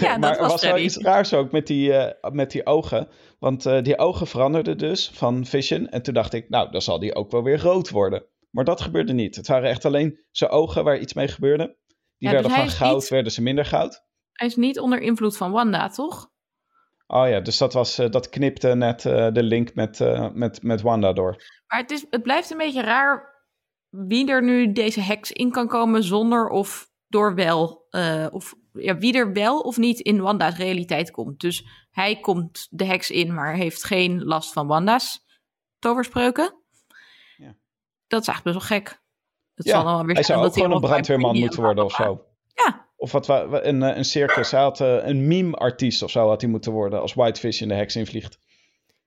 [0.00, 3.08] Ja, dat maar was was wel iets raars ook met die, eh, met die ogen.
[3.38, 5.88] Want eh, die ogen veranderden dus van Vision.
[5.88, 8.24] En toen dacht ik, nou, dan zal die ook wel weer rood worden.
[8.50, 9.36] Maar dat gebeurde niet.
[9.36, 11.76] Het waren echt alleen zijn ogen waar iets mee gebeurde.
[12.18, 14.02] Die Ja, werden dus hij van goud, niet- werden ze minder goud.
[14.32, 16.30] Hij is niet onder invloed van Wanda, toch?
[17.06, 19.98] Oh ja, dus dat, was, eh, dat knipte net de link met,
[20.32, 21.42] met, met Wanda door.
[21.66, 23.37] Maar het, is, het blijft een beetje raar
[23.90, 27.86] wie er nu deze heks in kan komen zonder of door wel.
[27.90, 31.40] eh, of ja, wie er wel of niet in Wanda's realiteit komt.
[31.40, 35.24] Dus hij komt de heks in, maar heeft geen last van Wanda's
[35.78, 36.54] toverspreuken.
[37.36, 37.54] Ja.
[38.06, 39.02] Dat is eigenlijk best wel gek.
[39.54, 41.62] Het Ja, zal dan wel weer Hij zijn zou dat ook gewoon een brandweerman moeten
[41.62, 42.24] worden of zo.
[42.54, 44.50] Ja, Of wat, wa- wa- een, eh, een circus.
[44.50, 47.74] Hij had eh, een meme-artiest of zo had hij moeten worden als White Vision de
[47.74, 48.38] heks invliegt.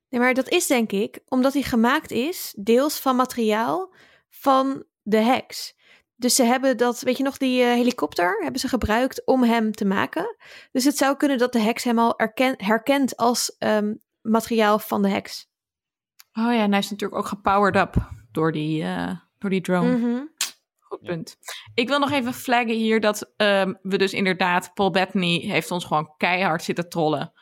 [0.10, 3.94] Nee, maar dat is denk ik omdat hij gemaakt is, deels van materiaal
[4.32, 5.80] van de hex.
[6.15, 9.72] Dus ze hebben dat, weet je nog, die eh, helikopter hebben ze gebruikt om hem
[9.72, 10.36] te maken.
[10.72, 15.02] Dus het zou kunnen dat de hex hem al erken- herkent als ehm, materiaal van
[15.02, 15.50] de hex.
[16.34, 17.96] Oh ja, en hij is natuurlijk ook gepowered up
[18.32, 19.98] door die, eh, door die drone.
[19.98, 20.22] Mhm.
[20.80, 21.38] Goed punt.
[21.74, 24.74] Ik wil nog even flaggen hier dat ehm, we dus inderdaad...
[24.74, 27.34] Paul Bettany heeft ons gewoon keihard zitten trollen.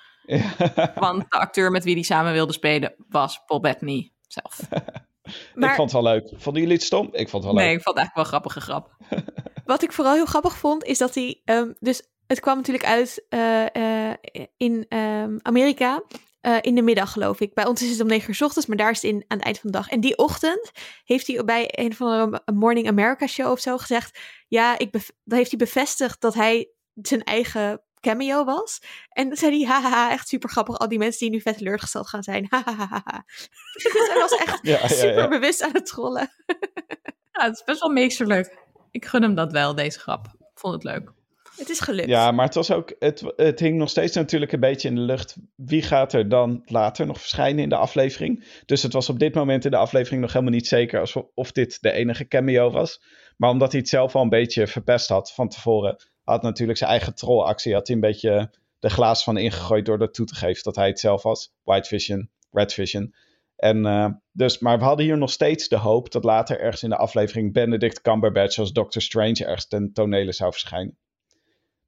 [0.96, 4.60] Want de acteur met wie hij samen wilde spelen was Paul Bettany zelf.
[5.56, 6.30] Maar Ik vond het wel leuk.
[6.38, 7.10] Vonden jullie het stom?
[7.12, 7.78] Ik vond het wel Nee, leuk.
[7.78, 8.96] ik vond het eigenlijk wel grappige grap.
[9.66, 11.42] wat ik vooral heel grappig vond, is dat hij.
[11.46, 14.18] ehm, dus het kwam natuurlijk uit eh, eh,
[14.58, 16.04] in ehm, Amerika.
[16.42, 17.54] eh, in de middag, geloof ik.
[17.54, 19.38] Bij ons is het om negen uur 's ochtends, maar daar is het in, aan
[19.38, 19.90] het eind van de dag.
[19.90, 20.72] En die ochtend
[21.04, 24.20] heeft hij bij een van de Morning America show of zo gezegd.
[24.48, 24.92] Ja, ik
[25.24, 28.82] dan heeft hij bevestigd dat hij zijn eigen cameo was.
[29.10, 30.78] En dan zei hij, haha, echt super grappig.
[30.78, 32.48] Al die mensen die nu vet teleurgesteld gaan zijn.
[32.50, 33.24] Hahaha.
[33.84, 35.28] dus hij was echt Ja, ja, super ja.
[35.28, 36.30] bewust aan het trollen.
[37.32, 38.58] Ja, het is best wel meesterlijk.
[38.92, 40.26] Ik gun hem dat wel, deze grap.
[40.26, 41.12] Ik vond het leuk.
[41.60, 42.08] Het is gelukt.
[42.08, 42.96] Ja, maar het was ook.
[43.00, 45.38] Het, het hing nog steeds natuurlijk een beetje in de lucht.
[45.56, 48.62] Wie gaat er dan later nog verschijnen in de aflevering?
[48.66, 51.52] Dus het was op dit moment in de aflevering nog helemaal niet zeker alsof, of
[51.52, 53.02] dit de enige cameo was.
[53.38, 56.90] Maar omdat hij het zelf al een beetje verpest had van tevoren, had natuurlijk zijn
[56.90, 57.74] eigen trollactie.
[57.74, 60.88] Had hij een beetje de glaas van ingegooid door dat toe te geven dat hij
[60.88, 61.54] het zelf was.
[61.64, 63.14] White Vision, Red Vision.
[63.56, 66.90] En, uh, dus, maar we hadden hier nog steeds de hoop dat later ergens in
[66.90, 70.98] de aflevering Benedict Cumberbatch als Doctor Strange ergens ten tonele zou verschijnen.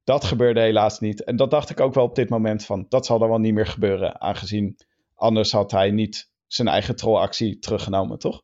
[0.04, 1.24] Dat gebeurde helaas niet.
[1.24, 3.54] En dat dacht ik ook wel op dit moment van, dat zal dan wel niet
[3.54, 4.76] meer gebeuren, aangezien
[5.14, 8.42] anders had hij niet zijn eigen trollactie teruggenomen, toch?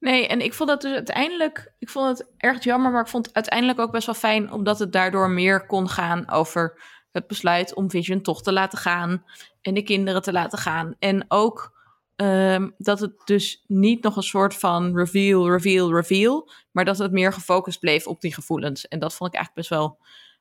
[0.00, 3.26] Nee, en ik vond dat dus uiteindelijk, ik vond het erg jammer, maar ik vond
[3.26, 6.82] het uiteindelijk ook best wel fijn, omdat het daardoor meer kon gaan over
[7.12, 9.24] het besluit om Vision toch te laten gaan
[9.62, 10.94] en de kinderen te laten gaan.
[10.98, 11.78] En ook
[12.16, 17.12] um, dat het dus niet nog een soort van reveal, reveal, reveal, maar dat het
[17.12, 18.88] meer gefocust bleef op die gevoelens.
[18.88, 19.98] En dat vond ik eigenlijk best wel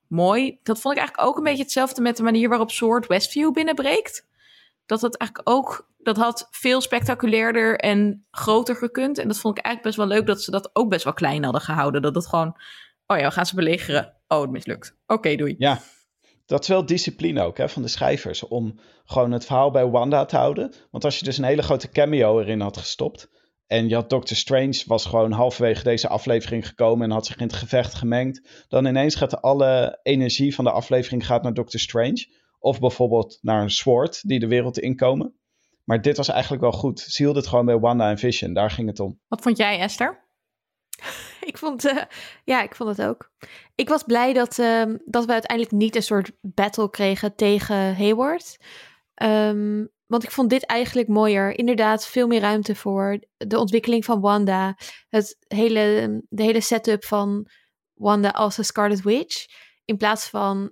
[0.08, 0.60] mooi.
[0.64, 4.28] Dat vond ik eigenlijk ook een beetje hetzelfde met de manier waarop Sword Westview binnenbreekt.
[4.90, 9.18] Dat het eigenlijk ook, dat had veel spectaculairder en groter gekund.
[9.18, 11.44] En dat vond ik eigenlijk best wel leuk dat ze dat ook best wel klein
[11.44, 12.02] hadden gehouden.
[12.02, 12.58] Dat het gewoon,
[13.08, 14.14] oh ja, we gaan ze belegeren.
[14.28, 14.96] Oh, het mislukt.
[15.08, 15.56] Oké, doei.
[15.58, 15.82] Ja,
[16.46, 18.48] dat is wel discipline ook hè, van de schrijvers.
[18.48, 20.74] Om gewoon het verhaal bij Wanda te houden.
[20.92, 23.30] Want als je dus een hele grote cameo erin had gestopt.
[23.68, 27.48] En je had Doctor Strange was gewoon halverwege deze aflevering gekomen en had zich in
[27.48, 28.66] het gevecht gemengd.
[28.68, 32.28] Dan ineens gaat alle energie van de aflevering gaat naar Doctor Strange.
[32.60, 35.34] Of bijvoorbeeld naar een Sword die de wereld inkomen.
[35.84, 37.00] Maar dit was eigenlijk wel goed.
[37.00, 38.54] Ze hield het gewoon bij Wanda en Vision.
[38.54, 39.20] Daar ging het om.
[39.28, 40.28] Wat vond jij, Esther?
[41.52, 42.02] ik vond, uh,
[42.44, 43.32] ja, ik vond het ook.
[43.76, 48.58] Ik was blij dat, uh, dat we uiteindelijk niet een soort battle kregen tegen Hayward.
[49.24, 51.58] Um, want ik vond dit eigenlijk mooier.
[51.58, 54.78] Inderdaad, veel meer ruimte voor de ontwikkeling van Wanda.
[55.10, 57.48] Het hele, de hele setup van
[57.94, 59.46] Wanda als een Scarlet Witch.
[59.86, 60.72] In plaats van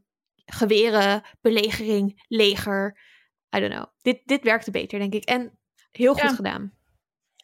[0.53, 2.99] geweren, belegering, leger.
[3.55, 3.86] I don't know.
[4.01, 5.23] Dit, dit werkte beter, denk ik.
[5.23, 5.60] En
[5.91, 6.75] heel goed gedaan.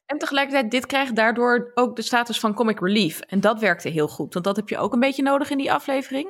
[0.06, 3.20] En tegelijkertijd, dit krijgt daardoor ook de status van comic relief.
[3.20, 5.72] En dat werkte heel goed, want dat heb je ook een beetje nodig in die
[5.72, 6.28] aflevering.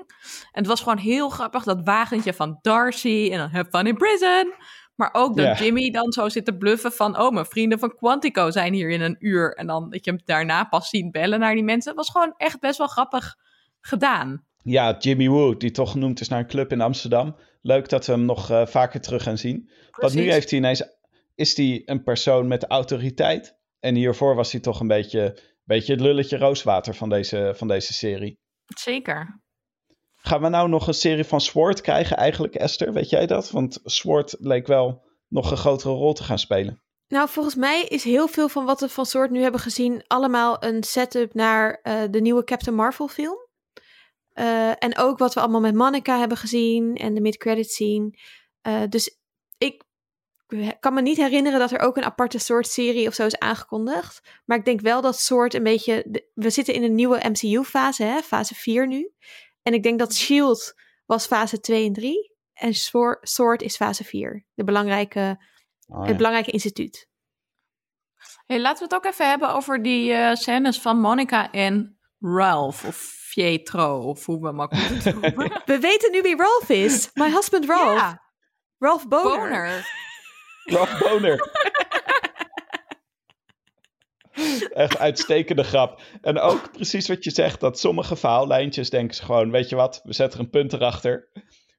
[0.51, 3.95] En het was gewoon heel grappig, dat wagentje van Darcy en dan have fun in
[3.95, 4.53] prison.
[4.95, 7.19] Maar ook dat Jimmy dan zo zit te bluffen van...
[7.19, 9.53] oh, mijn vrienden van Quantico zijn hier in een uur.
[9.53, 11.89] En dan dat je hem daarna pas ziet bellen naar die mensen.
[11.89, 13.35] Het was gewoon echt best wel grappig
[13.81, 14.45] gedaan.
[14.63, 17.35] Ja, Jimmy Woo, die toch genoemd is naar een club in Amsterdam.
[17.61, 19.63] Leuk dat we hem nog uh, vaker terug gaan zien.
[19.65, 19.91] Precies.
[19.95, 20.83] Want nu heeft hij ineens,
[21.35, 23.57] is hij een persoon met autoriteit.
[23.79, 27.93] En hiervoor was hij toch een beetje, beetje het lulletje rooswater van deze, van deze
[27.93, 28.39] serie.
[28.65, 29.41] Zeker.
[30.15, 32.93] Gaan we nou nog een serie van Sword krijgen eigenlijk, Esther?
[32.93, 33.51] Weet jij dat?
[33.51, 36.81] Want Sword leek wel nog een grotere rol te gaan spelen.
[37.07, 40.03] Nou, volgens mij is heel veel van wat we van Sword nu hebben gezien...
[40.07, 43.42] allemaal een setup naar uh, de nieuwe Captain Marvel film.
[44.35, 48.19] Uh, en ook wat we allemaal met Monica hebben gezien en de mid-credit scene.
[48.67, 49.17] Uh, dus
[49.57, 49.83] ik
[50.79, 54.21] kan me niet herinneren dat er ook een aparte soort serie of zo is aangekondigd.
[54.45, 56.23] Maar ik denk wel dat soort een beetje.
[56.33, 59.11] we zitten in een nieuwe MCU-fase, hè, fase 4 nu.
[59.61, 60.73] En ik denk dat Shield
[61.05, 62.35] was fase 2 en 3.
[62.53, 62.73] En
[63.21, 64.45] Sword is fase 4.
[64.53, 65.37] De belangrijke,
[65.87, 66.07] oh, ja.
[66.07, 67.07] Het belangrijke instituut.
[68.45, 72.85] Hey, laten we het ook even hebben over die uh, scènes van Monica en Ralph.
[72.85, 75.61] Of Pietro, of hoe we makkelijk noemen.
[75.65, 77.09] we weten nu wie Ralph is.
[77.13, 77.99] My husband Ralph.
[77.99, 78.21] Ja.
[78.77, 79.39] Ralph Boner.
[79.39, 79.87] Boner.
[80.63, 81.51] Ralph Boner.
[84.73, 86.01] Echt uitstekende grap.
[86.21, 90.01] En ook precies wat je zegt, dat sommige verhaallijntjes denken ze gewoon, weet je wat,
[90.03, 91.29] we zetten er een punt erachter.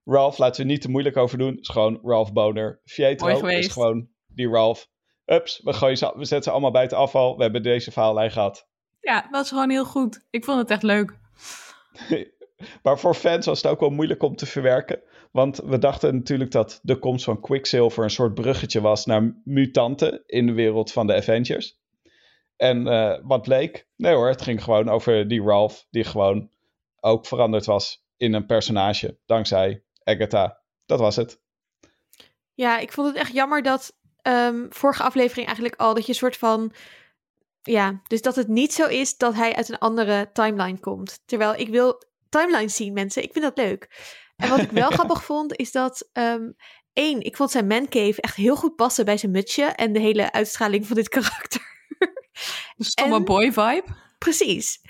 [0.05, 2.81] Ralph, laten we niet te moeilijk over doen, is gewoon Ralph Boner.
[2.95, 4.87] Pietro is gewoon die Ralph.
[5.25, 7.37] Ups, we, gooien ze, we zetten ze allemaal bij het afval.
[7.37, 8.69] We hebben deze verhaallijn gehad.
[9.05, 10.27] Ja, dat was gewoon heel goed.
[10.31, 11.19] Ik vond het echt leuk.
[12.83, 15.01] maar voor fans was het ook wel moeilijk om te verwerken.
[15.33, 20.23] Want we dachten natuurlijk dat de komst van Quicksilver een soort bruggetje was naar mutanten
[20.27, 21.79] in de wereld van de Avengers.
[22.57, 23.87] En uh, wat bleek?
[23.97, 26.51] Nee hoor, het ging gewoon over die Ralph, die gewoon
[27.01, 30.61] ook veranderd was in een personage, dankzij Agatha.
[30.87, 31.41] Dat was het.
[32.55, 36.19] Ja, ik vond het echt jammer dat um, vorige aflevering eigenlijk al, dat je een
[36.19, 36.73] soort van
[37.65, 41.21] ja, dus dat het niet zo is dat hij uit een andere timeline komt.
[41.25, 43.23] Terwijl ik wil timelines zien, mensen.
[43.23, 43.89] Ik vind dat leuk.
[44.37, 46.09] En wat ik wel grappig vond, is dat...
[46.13, 46.57] Um,
[46.93, 49.65] één, ik vond zijn mancave echt heel goed passen bij zijn mutsje...
[49.65, 51.63] en de hele uitstraling van dit karakter.
[52.77, 53.85] De stomme boy vibe.
[54.19, 54.81] Precies.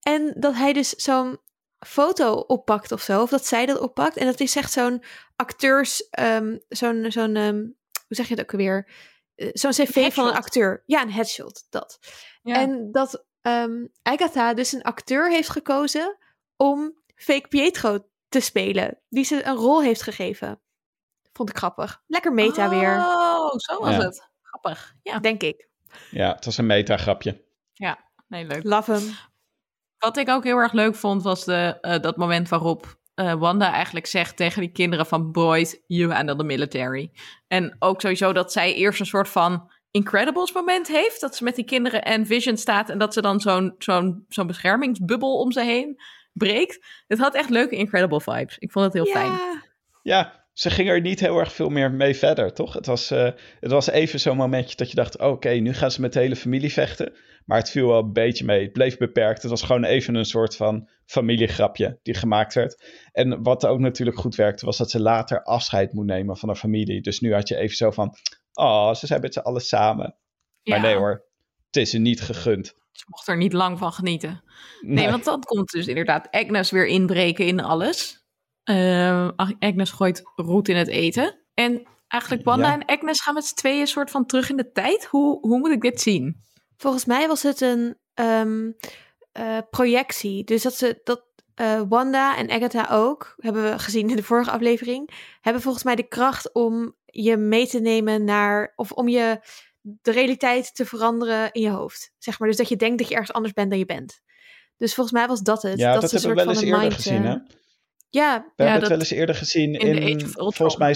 [0.00, 1.38] En dat hij dus zo'n
[1.86, 4.16] foto oppakt of zo, of dat zij dat oppakt.
[4.16, 5.02] En dat is echt zo'n
[5.36, 6.08] acteurs...
[6.20, 7.04] Um, zo'n...
[7.08, 8.88] zo'n um, hoe zeg je het ook weer?
[9.34, 10.82] Eh, zo'n cv van een acteur.
[10.86, 11.98] Ja, een headshot, dat.
[12.42, 16.18] En dat um, Agatha dus een acteur heeft gekozen
[16.56, 19.00] om fake Pietro te spelen.
[19.08, 20.60] Die ze een rol heeft gegeven.
[21.32, 22.02] Vond ik grappig.
[22.06, 22.96] Lekker meta weer.
[22.96, 24.30] Oh, zo was het.
[24.42, 24.94] Grappig.
[25.02, 25.18] Ja.
[25.18, 25.68] Denk ik.
[26.10, 27.44] Ja, het was een meta grapje.
[27.72, 28.64] Ja, nee, leuk.
[28.64, 29.14] Love hem.
[29.98, 33.72] Wat ik ook heel erg leuk vond, was de, uh, dat moment waarop uh, Wanda
[33.72, 37.10] eigenlijk zegt tegen die kinderen van boys, you handle the military.
[37.48, 41.20] En ook sowieso dat zij eerst een soort van Incredibles moment heeft.
[41.20, 44.46] Dat ze met die kinderen en Vision staat en dat ze dan zo'n zo'n zo'n
[44.46, 46.00] beschermingsbubbel om ze heen
[46.32, 46.86] breekt.
[47.06, 48.58] Het had echt leuke Incredible vibes.
[48.58, 49.32] Ik vond het heel fijn.
[50.02, 52.72] Ja, ze ging er niet heel erg veel meer mee verder, toch?
[52.72, 56.00] Het was, uh, het was even zo'n momentje dat je dacht: oké, nu gaan ze
[56.00, 57.12] met de hele familie vechten.
[57.44, 58.62] Maar het viel wel een beetje mee.
[58.62, 59.42] Het bleef beperkt.
[59.42, 62.84] Het was gewoon even een soort van familiegrapje die gemaakt werd.
[63.12, 66.58] En wat ook natuurlijk goed werkte, was dat ze later afscheid moet nemen van haar
[66.58, 67.00] familie.
[67.00, 68.16] Dus nu had je even zo van:
[68.52, 70.16] oh, ze zijn met z'n allen samen.
[70.62, 71.24] Maar nee hoor,
[71.66, 72.74] het is ze niet gegund.
[72.92, 74.42] Ze mocht er niet lang van genieten.
[74.80, 78.26] Nee, nee want dan komt dus inderdaad Agnes weer inbreken in alles.
[78.64, 79.28] Uh,
[79.58, 81.38] Agnes gooit roet in het eten.
[81.54, 85.04] En eigenlijk Wanda en Agnes gaan met z'n tweeën soort van terug in de tijd.
[85.04, 86.42] Hoe, hoe moet ik dit zien?
[86.82, 88.76] Volgens mij was het een um,
[89.38, 90.44] uh, projectie.
[90.44, 91.24] Dus dat ze dat
[91.60, 95.94] uh, Wanda en Agatha ook, hebben we gezien in de vorige aflevering, hebben volgens mij
[95.94, 99.40] de kracht om je mee te nemen naar, of om je
[99.80, 102.12] de realiteit te veranderen in je hoofd.
[102.18, 102.48] Zeg maar.
[102.48, 104.20] Dus dat je denkt dat je ergens anders bent dan je bent.
[104.76, 105.78] Dus volgens mij was dat het.
[105.78, 107.36] Ja, dat, dat hebben we wel eens eerder mind, gezien, hè?
[108.08, 110.94] Ja, we ja, hebben het wel eens eerder gezien in, in volgens mij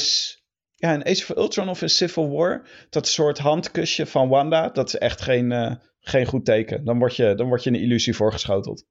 [0.77, 2.69] ja, in Age of Ultron of in Civil War.
[2.91, 6.85] Dat soort handkusje van Wanda, dat is echt geen, uh, geen goed teken.
[6.85, 8.85] Dan word, je, dan word je een illusie voorgeschoteld.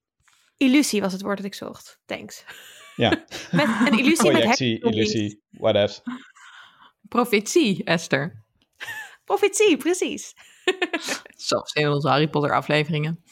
[0.58, 2.00] Illusie was het woord dat ik zocht.
[2.06, 2.46] Thanks.
[2.96, 3.10] Ja.
[3.52, 6.02] met een illusie Projectie, met illusie, whatever.
[7.02, 8.44] Profetie, Esther.
[9.24, 10.34] Profetie, precies.
[11.48, 13.24] Zoals in onze Harry Potter afleveringen.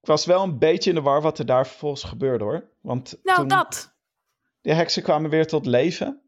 [0.00, 2.70] Ik was wel een beetje in de war wat er daar vervolgens gebeurde hoor.
[2.80, 3.48] Want nou, toen...
[3.48, 3.94] dat.
[4.60, 6.22] De heksen kwamen weer tot leven.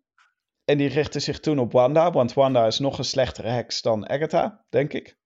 [0.65, 4.09] En die richtten zich toen op Wanda, want Wanda is nog een slechtere heks dan
[4.09, 5.17] Agatha, denk ik.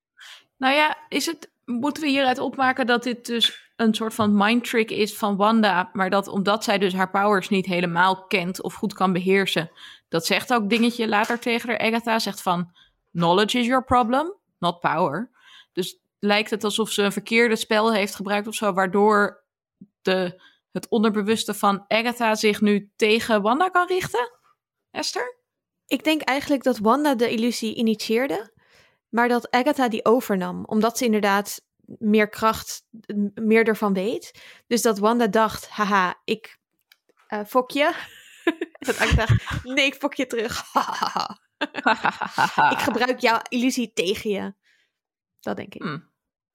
[0.56, 4.64] Nou ja, is het, moeten we hieruit opmaken dat dit dus een soort van mind
[4.64, 8.74] trick is van Wanda, maar dat omdat zij dus haar powers niet helemaal kent of
[8.74, 9.70] goed kan beheersen,
[10.08, 12.72] dat zegt ook dingetje later tegen haar Agatha, zegt van
[13.12, 15.30] knowledge is your problem, not power.
[15.72, 19.44] Dus lijkt het alsof ze een verkeerde spel heeft gebruikt of zo, waardoor
[20.02, 20.40] de
[20.72, 24.37] het onderbewuste van Agatha zich nu tegen Wanda kan richten?
[24.90, 25.36] Esther?
[25.86, 28.52] Ik denk eigenlijk dat Wanda de illusie initieerde,
[29.08, 31.66] maar dat Agatha die overnam, omdat ze inderdaad
[31.98, 32.86] meer kracht,
[33.34, 34.42] meer ervan weet.
[34.66, 36.58] Dus dat Wanda dacht, haha, ik
[37.28, 37.94] uh, fok je.
[38.78, 40.60] dat Agatha dacht, nee, ik fok je terug.
[42.72, 44.54] ik gebruik jouw illusie tegen je.
[45.40, 45.82] Dat denk ik.
[45.82, 46.10] Hmm.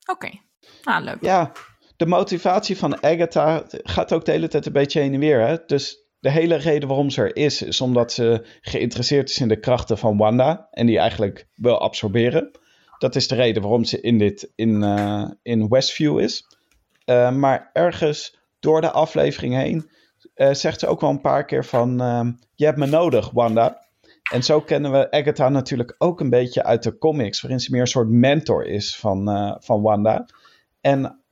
[0.06, 0.42] Oké, okay.
[0.84, 1.22] ah, leuk.
[1.22, 1.52] Ja,
[1.98, 5.48] de motivatie van Agatha gaat ook de hele tijd een beetje heen en weer.
[5.48, 5.66] Hè?
[5.66, 9.60] Dus de hele reden waarom ze er is, is omdat ze geïnteresseerd is in de
[9.60, 10.68] krachten van Wanda.
[10.72, 12.52] En die eigenlijk wil absorberen.
[12.98, 16.46] Dat is de reden waarom ze in, dit, in, uh, in Westview is.
[17.06, 19.90] Uh, maar ergens door de aflevering heen
[20.36, 21.98] uh, zegt ze ook wel een paar keer van...
[22.56, 23.86] je hebt me nodig, Wanda.
[24.32, 27.42] En zo kennen we Agatha natuurlijk ook een beetje uit de comics...
[27.42, 30.26] waarin ze meer een soort mentor is van, van Wanda.
[30.82, 31.23] En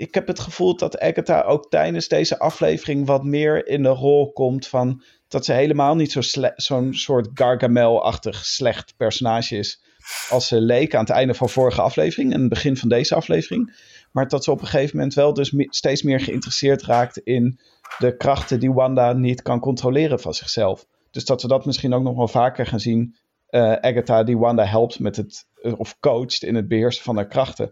[0.00, 4.32] ik heb het gevoel dat Agatha ook tijdens deze aflevering wat meer in de rol
[4.32, 9.82] komt van dat ze helemaal niet zo'n zo soort Gargamel-achtig slecht personage is
[10.28, 13.76] als ze leek aan het einde van vorige aflevering en het begin van deze aflevering.
[14.12, 17.60] Maar dat ze op een gegeven moment wel dus steeds meer geïnteresseerd raakt in
[17.98, 20.86] de krachten die Wanda niet kan controleren van zichzelf.
[21.10, 23.16] Dus dat we dat misschien ook nog wel vaker gaan zien.
[23.50, 27.70] Uh, Agatha die Wanda helpt met het, of coacht in het beheersen van haar krachten.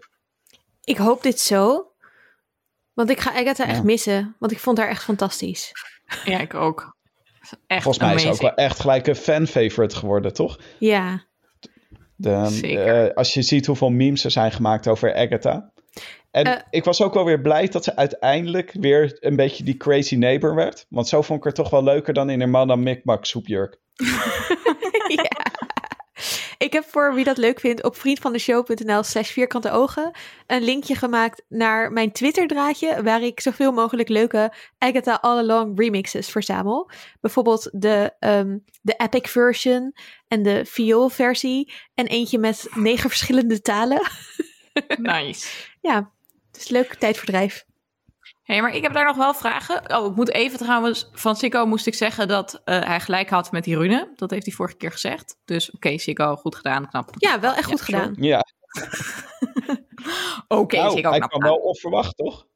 [0.84, 1.87] Ik hoop dit zo.
[2.98, 3.70] Want ik ga Agatha ja.
[3.70, 4.34] echt missen.
[4.38, 5.72] Want ik vond haar echt fantastisch.
[6.24, 6.96] Ja, ik ook.
[7.66, 8.32] Echt Volgens mij amazing.
[8.32, 10.58] is ze ook wel echt gelijk een fan-favorite geworden, toch?
[10.78, 11.24] Ja.
[12.16, 15.72] De, uh, als je ziet hoeveel memes er zijn gemaakt over Agatha.
[16.30, 19.76] En uh, ik was ook wel weer blij dat ze uiteindelijk weer een beetje die
[19.76, 20.86] crazy neighbor werd.
[20.88, 23.78] Want zo vond ik haar toch wel leuker dan in haar man Mikmak soepjurk.
[26.58, 30.10] Ik heb voor wie dat leuk vindt op vriendvandeshow.nl slash vierkante ogen
[30.46, 35.78] een linkje gemaakt naar mijn Twitter draadje waar ik zoveel mogelijk leuke Agatha All Along
[35.80, 36.90] remixes verzamel.
[37.20, 39.94] Bijvoorbeeld de, um, de epic version
[40.28, 44.00] en de viool versie en eentje met negen verschillende talen.
[44.96, 45.48] Nice.
[45.80, 46.12] ja,
[46.52, 47.67] het is leuk tijdverdrijf
[48.52, 49.96] hey, maar ik heb daar nog wel vragen.
[49.96, 53.52] Oh, ik moet even trouwens, van Sikko moest ik zeggen dat uh, hij gelijk had
[53.52, 54.12] met die rune.
[54.16, 55.36] Dat heeft hij vorige keer gezegd.
[55.44, 57.10] Dus oké, okay, Sikko, goed gedaan, knap.
[57.18, 58.14] Ja, wel echt goed ja, gedaan.
[58.30, 58.44] Ja.
[60.48, 62.46] oké, okay, nou, Sikko, Hij kwam wel onverwacht, toch?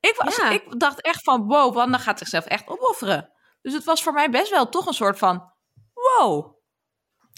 [0.00, 0.50] Ik, was, ja.
[0.50, 3.32] ik dacht echt van, wow, Wanda gaat zichzelf echt opofferen.
[3.62, 5.52] Dus het was voor mij best wel toch een soort van,
[5.94, 6.56] wow.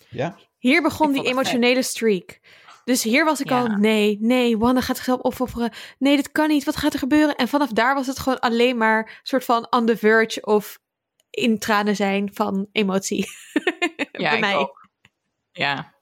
[0.08, 0.36] Ja.
[0.58, 2.40] Hier begon die emotionele streak.
[2.84, 3.60] Dus hier was ik ja.
[3.60, 5.72] al, nee, nee, Wanda gaat zichzelf opofferen.
[5.98, 6.64] Nee, dit kan niet.
[6.64, 7.36] Wat gaat er gebeuren?
[7.36, 10.78] En vanaf daar was het gewoon alleen maar soort van on the verge of
[11.30, 13.26] in tranen zijn van emotie.
[14.12, 14.56] Ja, Bij mij.
[14.56, 14.88] Ook.
[15.52, 15.94] Ja.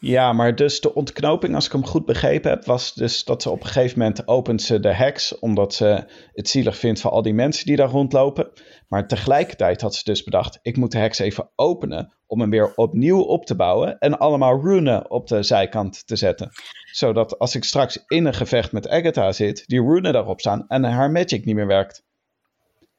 [0.00, 3.50] Ja, maar dus de ontknoping, als ik hem goed begrepen heb, was dus dat ze
[3.50, 7.22] op een gegeven moment opent ze de heks, omdat ze het zielig vindt van al
[7.22, 8.50] die mensen die daar rondlopen.
[8.88, 12.74] Maar tegelijkertijd had ze dus bedacht, ik moet de heks even openen om hem weer
[12.74, 16.50] opnieuw op te bouwen en allemaal runen op de zijkant te zetten.
[16.92, 20.84] Zodat als ik straks in een gevecht met Agatha zit, die runen daarop staan en
[20.84, 22.02] haar magic niet meer werkt.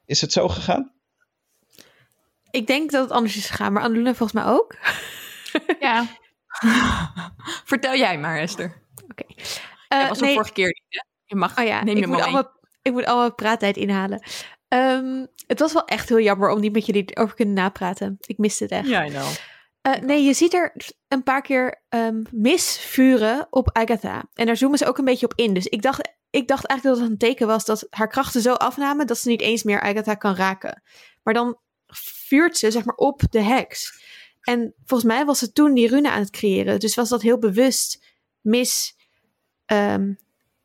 [0.06, 0.92] Is het zo gegaan?
[2.50, 4.76] Ik denk dat het anders is gegaan, maar Annelune volgens mij ook.
[5.80, 6.06] Ja.
[7.64, 8.82] Vertel jij maar, Esther.
[9.10, 9.24] Oké.
[9.26, 11.00] Dat Eh, was de nee, vorige keer niet, hè?
[11.24, 14.22] Je mag, Oh ja, neem ik moet, allemaal, ik moet allemaal praattijd inhalen.
[14.70, 18.16] Ehm, het was wel echt heel jammer om niet met jullie over kunnen napraten.
[18.20, 18.88] Ik miste het echt.
[18.88, 19.08] Ja.
[19.80, 20.74] Eh, nee, je ziet er
[21.08, 24.24] een paar keer ehm misvuren op Agatha.
[24.34, 25.54] En daar zoomen ze ook een beetje op in.
[25.54, 28.52] Dus ik dacht, ik dacht eigenlijk dat het een teken was dat haar krachten zo
[28.52, 30.82] afnamen dat ze niet eens meer Agatha kan raken.
[31.22, 31.58] Maar dan
[32.26, 34.02] vuurt ze zeg maar op de heks.
[34.40, 36.80] En volgens mij was ze toen die rune aan het creëren.
[36.80, 38.06] Dus was dat heel bewust
[38.40, 38.96] mis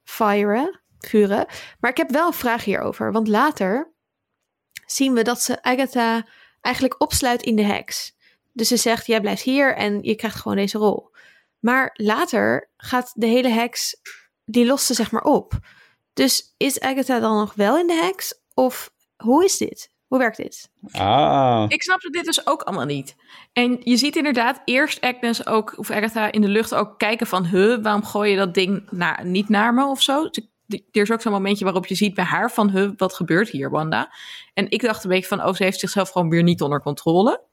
[0.04, 1.46] firen, vuren.
[1.80, 3.12] Maar ik heb wel een vraag hierover.
[3.12, 3.94] Want later
[4.86, 6.26] zien we dat ze Agatha
[6.62, 8.14] eigenlijk opsluit in de heks.
[8.54, 11.10] Dus ze zegt, jij blijft hier en je krijgt gewoon deze rol.
[11.60, 13.96] Maar later gaat de hele heks,
[14.46, 15.54] die lost ze zeg maar op.
[16.14, 18.34] Dus is Agatha dan nog wel in de heks?
[18.54, 19.94] Of hoe is dit?
[20.08, 20.70] Hoe werkt dit?
[20.92, 23.16] Ah, Ik snapte dit dus ook allemaal niet.
[23.54, 27.46] En je ziet inderdaad eerst Agnes ook, of Agatha in de lucht ook kijken van...
[27.46, 30.30] Huh, waarom gooi je dat ding naar, niet naar me of zo?
[30.68, 32.70] Er is ook zo'n momentje waarop je ziet bij haar van...
[32.70, 34.14] Huh, wat gebeurt hier, Wanda?
[34.54, 37.44] En ik dacht een beetje van, oh, ze heeft zichzelf gewoon weer niet onder controle.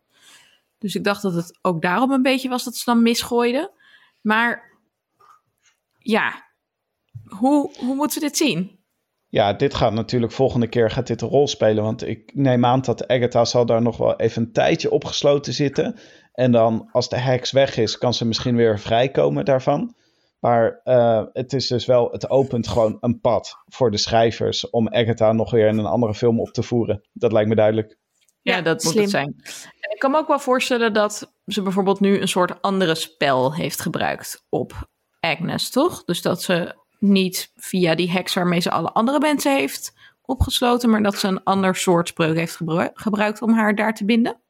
[0.78, 3.72] Dus ik dacht dat het ook daarom een beetje was dat ze dan misgooide.
[4.20, 4.78] Maar
[5.98, 6.44] ja,
[7.24, 8.82] hoe, hoe moet ze dit zien?
[9.32, 11.84] ja, dit gaat natuurlijk volgende keer gaat dit een rol spelen.
[11.84, 15.98] Want ik neem aan dat Agatha zal daar nog wel even een tijdje opgesloten zitten.
[16.32, 19.94] En dan als de heks weg is, kan ze misschien weer vrijkomen daarvan.
[20.42, 24.88] Maar eh, het is dus wel, het opent gewoon een pad voor de schrijvers om
[24.88, 27.08] Agatha nog weer in een andere film op te voeren.
[27.12, 27.98] Dat lijkt me duidelijk.
[28.40, 29.34] Ja, Ja, dat moet het zijn.
[29.80, 33.54] En ik kan me ook wel voorstellen dat ze bijvoorbeeld nu een soort andere spel
[33.54, 34.88] heeft gebruikt op
[35.20, 36.04] Agnes, toch?
[36.04, 41.02] Dus dat ze niet via die heks waarmee ze alle andere mensen heeft opgesloten, maar
[41.02, 44.40] dat ze een ander soort spreuk heeft gebru- gebruikt om haar daar te binden.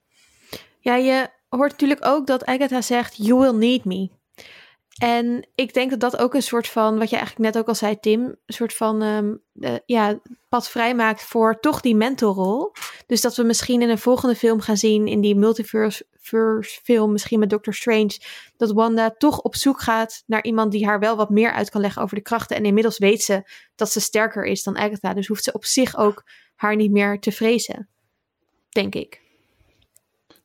[0.79, 4.21] Ja, je hoort natuurlijk ook dat Agatha zegt, you will need me.
[4.99, 7.75] En ik denk dat dat ook een soort van, wat je eigenlijk net ook al
[7.75, 12.73] zei, Tim, een soort van ehm, eh, ja, pad vrijmaakt voor toch die mentorrol.
[13.07, 17.13] Dus dat we misschien in een volgende film gaan zien, in die multiverse verse film,
[17.13, 18.21] misschien met Doctor Strange,
[18.57, 21.81] dat Wanda toch op zoek gaat naar iemand die haar wel wat meer uit kan
[21.81, 22.57] leggen over de krachten.
[22.57, 23.43] En inmiddels weet ze
[23.75, 26.25] dat ze sterker is dan Agatha, dus hoeft ze op zich ook
[26.55, 27.89] haar niet meer te vrezen.
[28.69, 29.21] Denk ik.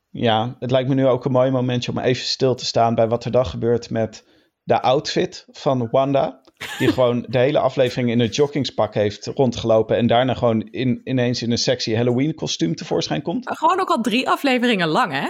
[0.09, 3.07] Ja, het lijkt me nu ook een mooi momentje om even stil te staan bij
[3.07, 4.25] wat er dan gebeurt met
[4.67, 6.41] de outfit van Wanda.
[6.79, 9.97] Die gewoon de hele aflevering in het joggingspak heeft rondgelopen.
[9.97, 13.57] En daarna gewoon in, ineens in een sexy Halloween kostuum tevoorschijn komt.
[13.57, 15.29] Gewoon ook al drie afleveringen lang, hè?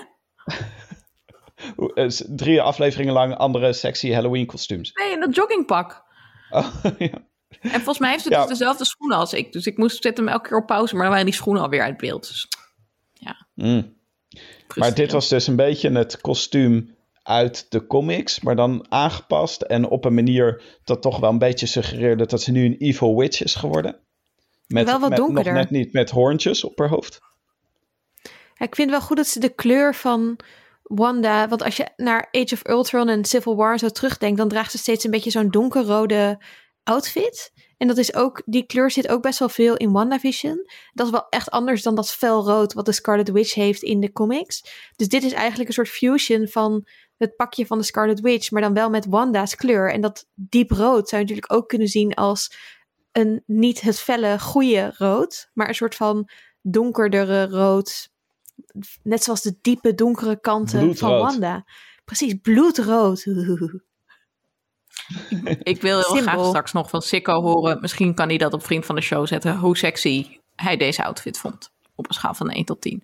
[1.93, 4.91] Eh, Drie afleveringen lang andere sexy Halloween kostuums.
[4.93, 6.03] Nee, in dat joggingpak.
[6.49, 7.25] Oh, ja.
[7.61, 8.39] En volgens mij heeft Ja.
[8.39, 9.51] dus dezelfde schoenen als ik.
[9.51, 11.81] Dus ik moest zetten hem elke keer op pauze, maar dan waren die schoenen alweer
[11.83, 12.27] uit beeld.
[12.27, 12.47] Dus,
[13.53, 13.95] Mm.
[14.75, 16.96] Maar dit was dus een beetje het kostuum
[17.27, 21.65] uit de comics, maar dan aangepast en op een manier dat toch wel een beetje
[21.65, 23.99] suggereerde dat ze nu een evil witch is geworden.
[24.67, 25.53] Met, Wel wat met- nog donkerder.
[25.53, 27.19] net niet met hoorntjes op haar hoofd.
[28.55, 30.39] Ja, ik vind wel goed dat ze de kleur van
[30.83, 31.47] Wanda.
[31.47, 34.77] Want als je naar Age of Ultron en Civil War zo terugdenkt, dan draagt ze
[34.77, 36.41] steeds een beetje zo'n donkerrode
[36.83, 37.51] outfit.
[37.77, 40.65] En dat is ook, die kleur zit ook best wel veel in WandaVision.
[40.93, 44.11] Dat is wel echt anders dan dat felrood wat de Scarlet Witch heeft in de
[44.11, 44.63] comics.
[44.95, 46.87] Dus dit is eigenlijk een soort fusion van
[47.17, 49.91] het pakje van de Scarlet Witch, maar dan wel met Wanda's kleur.
[49.91, 52.55] En dat diep rood zou je natuurlijk ook kunnen zien als
[53.11, 56.29] een niet het felle, goede rood, maar een soort van
[56.61, 58.09] donkerdere rood.
[59.03, 61.17] Net zoals de diepe, donkere kanten van.
[61.17, 61.65] Wanda.
[62.05, 63.25] Precies, bloedrood.
[65.63, 66.21] Ik wil heel Simpel.
[66.21, 67.81] graag straks nog van Sikko horen.
[67.81, 69.57] Misschien kan hij dat op Vriend van de Show zetten.
[69.57, 71.71] Hoe sexy hij deze outfit vond.
[71.95, 73.03] Op een schaal van 1 tot 10.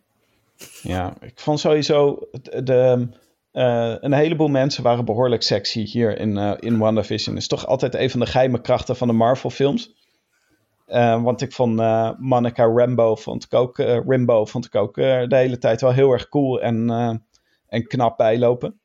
[0.81, 3.07] Ja, ik vond sowieso de,
[3.53, 7.37] eh, een heleboel mensen waren behoorlijk sexy hier in, eh in WandaVision.
[7.37, 9.93] is toch altijd een van de geheime krachten van de Marvel films.
[10.85, 11.75] Eh, want ik vond
[12.19, 16.29] Monica Rambo vond ik ook, Rimbo vond ik ook de hele tijd wel heel erg
[16.29, 16.89] cool en,
[17.67, 18.79] en knap bijlopen.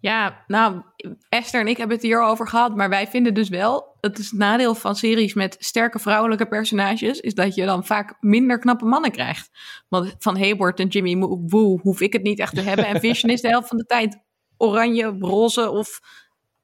[0.00, 0.82] Ja, nou,
[1.28, 2.76] Esther en ik hebben het hier al over gehad.
[2.76, 3.89] Maar wij vinden dus wel.
[4.00, 7.20] Het is het nadeel van series met sterke vrouwelijke personages.
[7.20, 9.50] Is dat je dan vaak minder knappe mannen krijgt.
[9.88, 12.86] Want van Hayward en Jimmy Woo hoef ik het niet echt te hebben.
[12.86, 14.18] En Vision is de helft van de tijd
[14.56, 16.00] oranje, roze of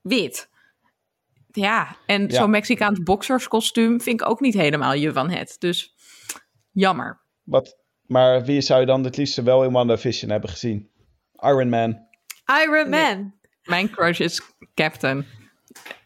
[0.03, 0.49] wit.
[1.51, 2.35] Ja, en Ja.
[2.35, 5.57] zo'n Mexicaans bokserskostuum vind ik ook niet helemaal je van het.
[5.59, 5.95] Dus
[6.73, 7.21] jammer.
[7.43, 7.77] Wat,
[8.07, 10.91] maar wie zou je dan het liefste wel in WandaVision hebben gezien?
[11.37, 11.99] Iron Man.
[12.65, 13.15] Iron Nee.
[13.17, 13.35] Man.
[13.63, 14.43] Mijn crush is
[14.75, 15.27] Captain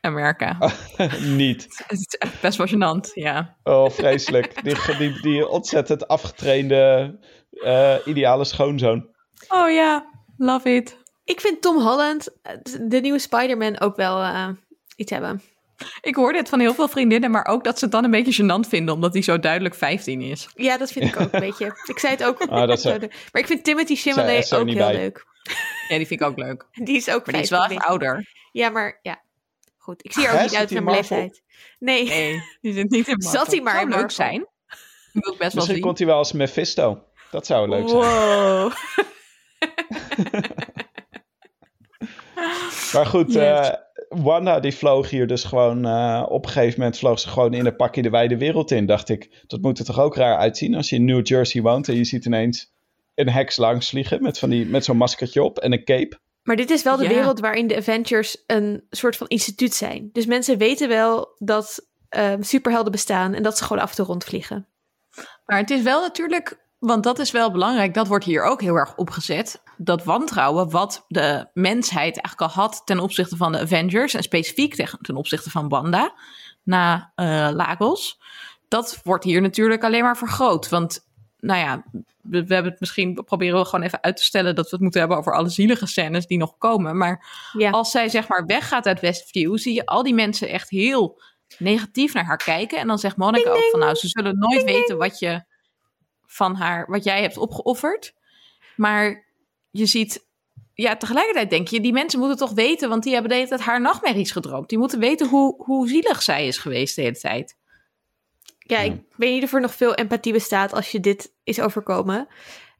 [0.00, 0.56] America.
[1.20, 1.62] Niet.
[1.86, 3.56] Het is echt best wel gênant, ja.
[3.62, 4.62] Oh, vreselijk.
[4.64, 7.18] die, die, die ontzettend afgetrainde,
[7.50, 9.08] eh, ideale schoonzoon.
[9.48, 10.06] Oh ja,
[10.36, 10.96] love it.
[11.24, 14.48] Ik vind Tom Holland, eh, de nieuwe Spider-Man, ook wel eh,
[14.96, 15.42] iets hebben.
[16.00, 18.42] Ik hoor dit van heel veel vriendinnen, maar ook dat ze het dan een beetje
[18.44, 20.48] gênant vinden, omdat hij zo duidelijk 15 is.
[20.54, 21.66] Ja, dat vind ik ook een beetje.
[21.86, 22.40] Ik zei het ook.
[22.42, 24.92] Ah, dat maar ik vind Timothy Chalamet ook heel bij.
[24.94, 25.26] leuk.
[25.88, 26.66] Ja, die vind ik ook leuk.
[26.72, 28.06] Die is ook Maar die is wel 15, echt weet je.
[28.08, 28.28] ouder.
[28.52, 29.22] Ja, maar ja.
[29.90, 31.16] Goed, ik zie er Hè, ook niet zit uit hij in mijn Marvel?
[31.16, 31.42] leeftijd.
[31.78, 32.04] Nee.
[32.08, 33.40] Nee, die zit niet in Marvel.
[33.40, 34.16] Zat hij maar Zou in leuk Marvel?
[34.24, 34.46] zijn.
[35.12, 35.80] Wil ik best wel Misschien zien.
[35.80, 37.02] komt hij wel als Mephisto.
[37.30, 38.00] Dat zou leuk zijn.
[38.00, 38.72] Wow.
[42.92, 43.42] Maar goed, Yes.
[43.68, 43.68] eh,
[44.08, 45.84] Wanda die vloog hier dus gewoon...
[45.86, 48.86] eh, op een gegeven moment vloog ze gewoon in een pakje de wijde wereld in.
[48.86, 51.88] Dacht ik, dat moet er toch ook raar uitzien als je in New Jersey woont...
[51.88, 52.72] en je ziet ineens
[53.14, 56.20] een heks langs vliegen met, van die, met zo'n maskertje op en een cape.
[56.42, 57.08] Maar dit is wel de Ja.
[57.08, 60.08] wereld waarin de Avengers een soort van instituut zijn.
[60.12, 64.06] Dus mensen weten wel dat ehm, superhelden bestaan en dat ze gewoon af en toe
[64.06, 64.66] rondvliegen.
[65.46, 68.74] Maar het is wel natuurlijk, want dat is wel belangrijk, dat wordt hier ook heel
[68.74, 69.62] erg opgezet.
[69.76, 74.74] Dat wantrouwen wat de mensheid eigenlijk al had ten opzichte van de Avengers en specifiek
[74.74, 76.14] ten, ten opzichte van Wanda
[76.62, 78.20] na eh, Lagos.
[78.68, 80.68] Dat wordt hier natuurlijk alleen maar vergroot.
[80.68, 81.09] Want
[81.40, 81.84] nou ja,
[82.22, 84.70] we, we hebben het misschien, we proberen we gewoon even uit te stellen dat we
[84.70, 86.96] het moeten hebben over alle zielige scènes die nog komen.
[86.96, 87.70] Maar Ja.
[87.70, 91.20] als zij zeg maar weggaat uit Westview, zie je al die mensen echt heel
[91.58, 92.78] negatief naar haar kijken.
[92.78, 95.44] En dan zegt Monica ook van nou, ze zullen nooit weten wat je
[96.26, 98.14] van haar, wat jij hebt opgeofferd.
[98.76, 99.26] Maar
[99.70, 100.26] je ziet,
[100.74, 103.60] ja, tegelijkertijd denk je, die mensen moeten toch weten, want die hebben de hele tijd
[103.60, 104.68] haar nachtmerries gedroomd.
[104.68, 107.56] Die moeten weten hoe, hoe zielig zij is geweest de hele tijd.
[108.70, 112.28] Ja, ik weet niet of er nog veel empathie bestaat als je dit is overkomen.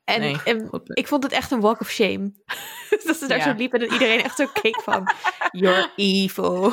[0.05, 2.33] En, Nee, en ik vond het echt een walk of shame.
[3.07, 3.45] dat ze daar Ja.
[3.45, 5.13] zo liep en dat iedereen echt zo keek van...
[5.53, 6.73] You're evil.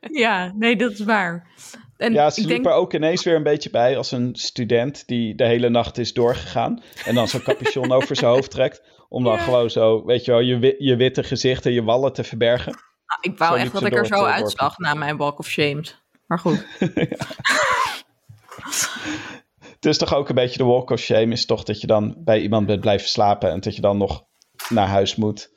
[0.00, 1.48] Ja, nee, dat is waar.
[1.96, 4.30] En Ja, ze ik liep denk, er ook ineens weer een beetje bij als een
[4.36, 6.82] student die de hele nacht is doorgegaan.
[7.04, 8.82] En dan zo'n capuchon over zijn hoofd trekt.
[9.08, 9.38] Om dan Ja.
[9.42, 12.74] gewoon zo, weet je wel, je, je witte gezicht en je wallen te verbergen.
[13.20, 15.84] ik wou zo echt dat ik er zo uitzag na mijn walk of shame.
[16.26, 16.64] Maar goed.
[19.74, 22.14] Het is toch ook een beetje de walk of shame, is toch dat je dan
[22.18, 24.24] bij iemand bent blijven slapen en dat je dan nog
[24.68, 25.50] naar huis moet.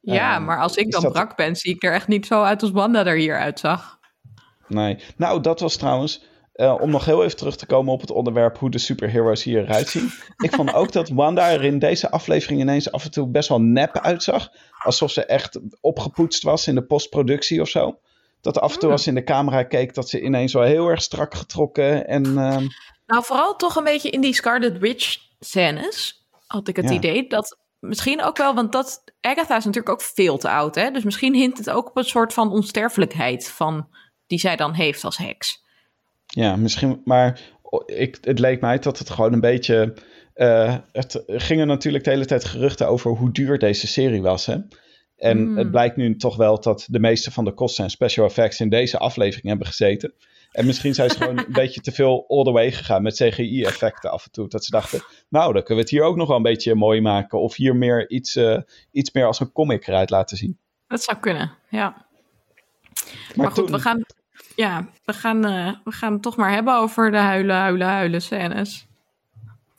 [0.00, 2.42] Ja, Ehm, maar als ik dan dat- brak ben, zie ik er echt niet zo
[2.42, 3.98] uit als Wanda er hier uitzag.
[4.68, 4.98] Nee.
[5.16, 8.58] Nou, dat was trouwens, eh, om nog heel even terug te komen op het onderwerp
[8.58, 10.10] hoe de superheroes hier eruit zien.
[10.46, 13.60] Ik vond ook dat Wanda er in deze aflevering ineens af en toe best wel
[13.60, 14.48] nep uitzag.
[14.82, 17.98] Alsof ze echt opgepoetst was in de postproductie of zo.
[18.42, 18.92] Dat af en toe Hmm.
[18.92, 22.24] als ze in de camera keek, dat ze ineens wel heel erg strak getrokken en...
[22.24, 22.66] ehm,
[23.06, 26.94] Nou, vooral toch een beetje in die Scarlet Witch scènes had ik het Ja.
[26.94, 30.90] idee dat misschien ook wel, want dat Agatha is natuurlijk ook veel te oud, hè?
[30.90, 33.88] Dus misschien hint het ook op een soort van onsterfelijkheid van
[34.26, 35.62] die zij dan heeft als heks.
[36.26, 37.40] Ja, misschien, maar
[37.86, 39.94] ik, het leek mij dat het gewoon een beetje.
[40.34, 44.46] eh, het gingen natuurlijk de hele tijd geruchten over hoe duur deze serie was.
[44.46, 44.56] Hè?
[45.22, 45.56] En Hmm.
[45.56, 48.68] het blijkt nu toch wel dat de meeste van de kosten en special effects in
[48.68, 50.12] deze aflevering hebben gezeten.
[50.52, 54.10] En misschien zijn ze gewoon een beetje te veel all the way gegaan met CGI-effecten
[54.10, 54.48] af en toe.
[54.48, 57.00] Dat ze dachten, nou, dan kunnen we het hier ook nog wel een beetje mooi
[57.00, 57.40] maken.
[57.40, 58.58] Of hier meer iets, eh,
[58.92, 60.58] iets meer als een comic eruit laten zien.
[60.88, 61.88] Dat zou kunnen, ja.
[61.88, 62.06] Maar,
[63.34, 64.04] Maar, goed, toen- we gaan,
[64.56, 68.22] ja, we gaan, eh, we gaan het toch maar hebben over de huilen, huilen, huilen
[68.22, 68.86] scènes.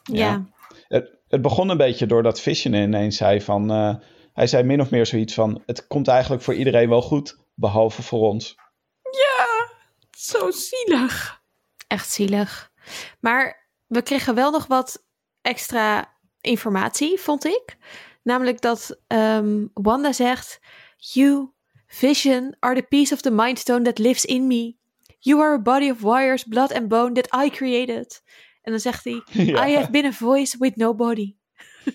[0.03, 0.17] Ja.
[0.25, 0.45] Ja.
[0.87, 3.71] Het, het begon een beetje doordat Vision ineens zei van...
[3.71, 3.95] eh,
[4.33, 5.63] hij zei min of meer zoiets van...
[5.65, 8.55] Het komt eigenlijk voor iedereen wel goed, behalve voor ons.
[10.11, 11.41] Zo zielig.
[11.87, 12.71] Echt zielig.
[13.19, 15.05] Maar we kregen wel nog wat
[15.41, 17.77] extra informatie, vond ik.
[18.23, 20.59] Namelijk dat ehm, Wanda zegt:
[20.97, 21.51] You,
[21.87, 24.75] Vision, are the piece of the Mind Stone that lives in me.
[25.19, 28.23] You are a body of wires, blood and bone that I created.
[28.61, 29.67] En dan zegt hij: Ja.
[29.67, 31.35] I have been a voice with no body.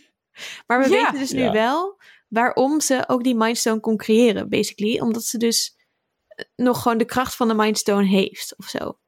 [0.67, 0.91] maar we Ja.
[0.91, 1.53] weten dus nu Ja.
[1.53, 5.01] wel waarom ze ook die Mind Stone kon creëren, basically.
[5.01, 5.77] Omdat ze dus
[6.27, 8.99] eh, nog gewoon de kracht van de Mind Stone heeft, of zo.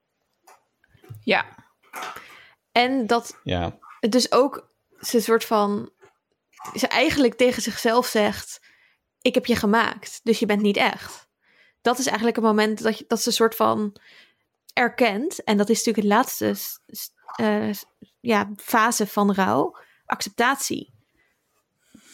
[1.24, 1.46] Ja,
[2.72, 5.90] En dat Ja, het dus ook ze een soort van.
[6.74, 8.60] Ze eigenlijk tegen zichzelf zegt:
[9.20, 11.28] Ik heb je gemaakt, dus je bent niet echt.
[11.80, 13.96] Dat is eigenlijk het moment dat, je, dat ze een soort van
[14.72, 15.44] erkent.
[15.44, 16.56] En dat is natuurlijk het laatste
[17.36, 17.70] eh,
[18.20, 20.98] ja, fase van rouw: acceptatie.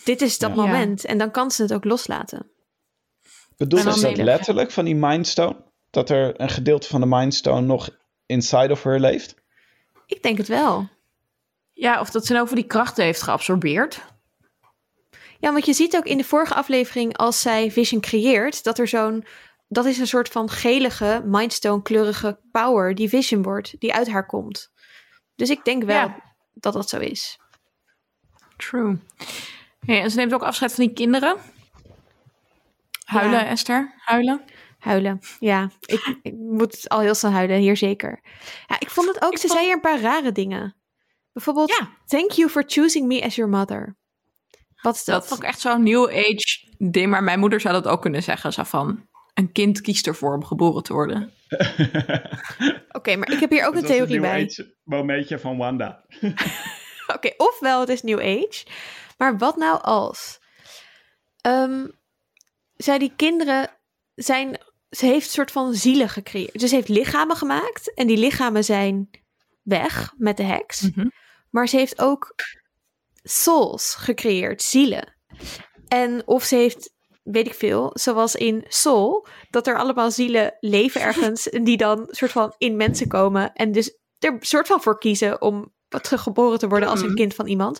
[0.06, 0.56] Dit is dat Ja.
[0.56, 1.04] moment.
[1.04, 2.50] En dan kan ze het ook loslaten.
[3.56, 5.64] Ze dan dat letterlijk van die Mindstone?
[5.90, 7.88] Dat er een gedeelte van de Mindstone nog
[8.26, 9.34] inside of her leeft?
[10.06, 10.88] Ik denk het wel.
[11.72, 14.00] Ja, of dat ze nou voor die krachten heeft geabsorbeerd.
[15.38, 18.88] Ja, want je ziet ook in de vorige aflevering als zij Vision creëert, dat er
[18.88, 19.24] zo'n,
[19.68, 24.72] dat is een soort van gelige, Mindstone-kleurige power die Vision wordt, die uit haar komt.
[25.34, 26.34] Dus ik denk wel Ja.
[26.52, 27.38] dat dat zo is.
[28.56, 28.98] True.
[29.86, 31.36] Ja, en ze neemt ook afscheid van die kinderen.
[33.04, 33.46] Huilen, Ja.
[33.46, 33.94] Esther?
[33.98, 34.42] Huilen?
[34.78, 35.20] Huilen.
[35.40, 38.20] Ja, ik, ik moet al heel snel huilen, hier zeker.
[38.66, 40.76] Ja, ik vond het ook, Ik ze vond- zei hier een paar rare dingen.
[41.32, 41.88] Bijvoorbeeld, Ja.
[42.06, 43.96] thank you for choosing me as your mother.
[44.82, 45.14] Wat is dat?
[45.20, 47.10] Dat vond ik echt zo'n new age ding.
[47.10, 48.52] Maar mijn moeder zou dat ook kunnen zeggen.
[48.52, 51.32] Zo van, een kind kiest ervoor om geboren te worden.
[52.88, 54.50] Oké, maar ik heb hier ook een theorie bij.
[54.84, 56.04] momentje van Wanda.
[57.14, 58.64] Oké, ofwel het is New Age.
[59.16, 60.38] Maar wat nou als?
[61.40, 61.86] Ehm,
[62.76, 63.70] zij die kinderen
[64.14, 64.58] zijn...
[64.90, 66.58] Ze heeft een soort van zielen gecreëerd.
[66.58, 67.94] Dus ze heeft lichamen gemaakt.
[67.94, 69.10] En die lichamen zijn
[69.62, 70.80] weg met de heks.
[70.80, 71.08] Mhm.
[71.50, 72.34] Maar ze heeft ook
[73.22, 75.16] souls gecreëerd, zielen.
[75.88, 81.00] En of ze heeft, weet ik veel, zoals in Soul, dat er allemaal zielen leven
[81.00, 84.98] ergens en die dan soort van in mensen komen en dus er soort van voor
[84.98, 87.16] kiezen om teruggeboren te worden als een Mhm.
[87.16, 87.78] kind van iemand.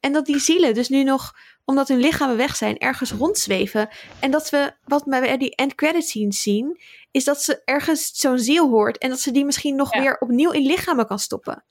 [0.00, 1.32] En dat die zielen dus nu nog,
[1.64, 3.88] omdat hun lichamen weg zijn, ergens rondzweven.
[4.20, 6.80] En dat we, wat we bij die end credit scenes zien,
[7.10, 10.00] is dat ze ergens zo'n ziel hoort en dat ze die misschien nog Ja.
[10.00, 11.64] weer opnieuw in lichamen kan stoppen.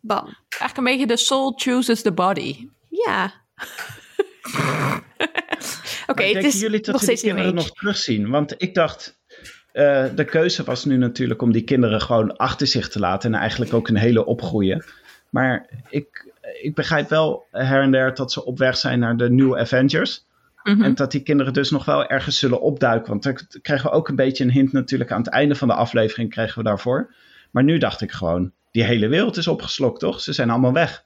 [0.00, 0.24] Bam.
[0.48, 2.68] Eigenlijk een beetje de soul chooses the body.
[2.88, 3.32] Ja.
[6.06, 8.30] Oké, Maar het is jullie dat nog die steeds New kinderen nog terugzien?
[8.30, 9.18] Want ik dacht,
[9.72, 13.40] eh, de keuze was nu natuurlijk om die kinderen gewoon achter zich te laten en
[13.40, 14.84] eigenlijk ook een hele opgroeien.
[15.34, 16.32] Maar ik,
[16.62, 20.24] ik begrijp wel her en der dat ze op weg zijn naar de New Avengers.
[20.62, 20.82] Mhm.
[20.82, 23.10] En dat die kinderen dus nog wel ergens zullen opduiken.
[23.10, 25.74] Want dan krijgen we ook een beetje een hint natuurlijk aan het einde van de
[25.74, 27.14] aflevering krijgen we daarvoor.
[27.50, 30.20] Maar nu dacht ik gewoon, die hele wereld is opgeslokt toch?
[30.20, 31.04] Ze zijn allemaal weg.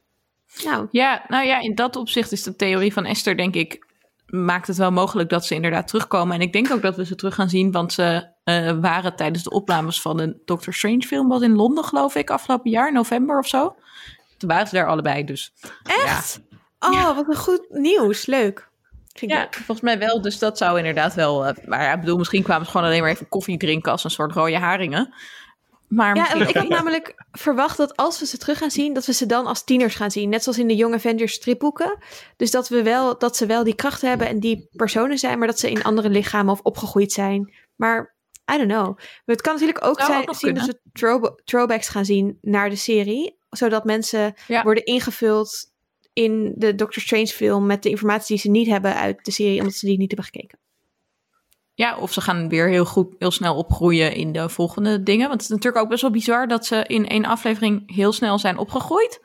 [0.64, 3.86] Nou, Ja, nou ja, in dat opzicht is de theorie van Esther, denk ik,
[4.26, 6.34] maakt het wel mogelijk dat ze inderdaad terugkomen.
[6.34, 9.42] En ik denk ook dat we ze terug gaan zien, want ze eh, waren tijdens
[9.42, 13.38] de opnames van een Doctor Strange film, was in Londen, geloof ik, afgelopen jaar, november
[13.38, 13.74] of zo.
[14.38, 16.40] Toen waren ze daar allebei, dus echt?
[16.78, 18.26] Oh, wat een goed nieuws.
[18.26, 18.68] Leuk.
[19.14, 19.54] Vind ik ja, leuk.
[19.54, 20.20] volgens mij wel.
[20.22, 21.46] Dus dat zou inderdaad wel.
[21.46, 24.04] eh, maar ja, ik bedoel, misschien kwamen ze gewoon alleen maar even koffie drinken als
[24.04, 25.14] een soort rode haringen.
[25.88, 29.12] Maar Ja, ik had namelijk verwacht dat als we ze terug gaan zien, dat we
[29.12, 30.28] ze dan als tieners gaan zien.
[30.28, 31.98] Net zoals in de Young Avengers stripboeken.
[32.36, 35.46] Dus dat, we wel, dat ze wel die krachten hebben en die personen zijn, maar
[35.48, 37.52] dat ze in andere lichamen of opgegroeid zijn.
[37.76, 38.14] Maar
[38.52, 38.86] I don't know.
[38.96, 42.38] Maar het kan natuurlijk ook Zou zijn ook zien dat we throw- throwbacks gaan zien
[42.42, 43.37] naar de serie.
[43.50, 44.62] Zodat mensen Ja.
[44.62, 45.70] worden ingevuld
[46.12, 49.58] in de Doctor Strange film met de informatie die ze niet hebben uit de serie,
[49.58, 50.58] omdat ze die niet hebben gekeken.
[51.74, 55.28] Ja, of ze gaan weer heel goed, heel snel opgroeien in de volgende dingen.
[55.28, 58.38] Want het is natuurlijk ook best wel bizar dat ze in één aflevering heel snel
[58.38, 59.20] zijn opgegroeid.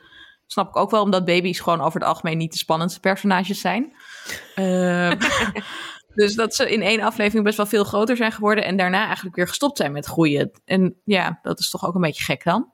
[0.47, 3.93] Snap ik ook wel, omdat baby's gewoon over het algemeen niet de spannendste personages zijn.
[4.55, 5.19] Ehm,
[6.15, 9.35] dus dat ze in één aflevering best wel veel groter zijn geworden en daarna eigenlijk
[9.35, 10.51] weer gestopt zijn met groeien.
[10.65, 12.71] En ja, dat is toch ook een beetje gek dan.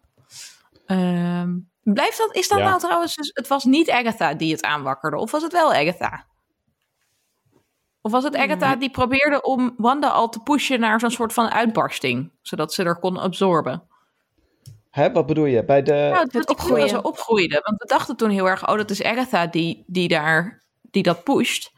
[0.90, 2.68] Ehm, blijft dat, is dat Ja.
[2.68, 6.26] nou trouwens, dus het was niet Agatha die het aanwakkerde, of was het wel Agatha?
[8.02, 11.50] Of was het Agatha die probeerde om Wanda al te pushen naar zo'n soort van
[11.50, 13.84] uitbarsting, zodat ze er kon absorben?
[14.90, 15.66] Hè, wat bedoel je?
[15.66, 15.92] Bij de...
[15.92, 16.90] Nou, dat die opgroeien.
[16.90, 17.62] zo opgroeide.
[17.64, 21.24] Want we dachten toen heel erg, oh, dat is Agatha die, die, daar, die dat
[21.24, 21.72] pusht.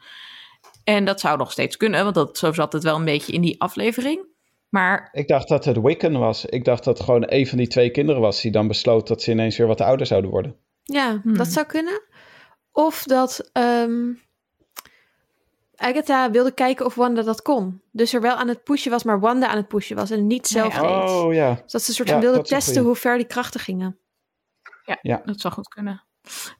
[0.84, 3.40] En dat zou nog steeds kunnen, want dat, zo zat het wel een beetje in
[3.40, 4.30] die aflevering.
[4.72, 6.44] Maar Ik dacht dat het Wiccan was.
[6.44, 9.22] Ik dacht dat het gewoon een van die twee kinderen was die dan besloot dat
[9.22, 10.56] ze ineens weer wat ouder zouden worden.
[10.82, 11.36] Ja, Hmm.
[11.36, 12.02] dat zou kunnen.
[12.72, 14.12] Of dat ehm,
[15.76, 17.80] Agatha wilde kijken of Wanda dat kon.
[17.90, 20.46] Dus er wel aan het pushen was, maar Wanda aan het pushen was en niet
[20.46, 20.80] zelf Ja.
[20.80, 21.10] deed.
[21.10, 21.54] Oh ja.
[21.62, 23.96] Dus dat ze een soort Ja, van wilde testen hoe ver die krachten gingen.
[25.24, 26.02] dat zou goed kunnen.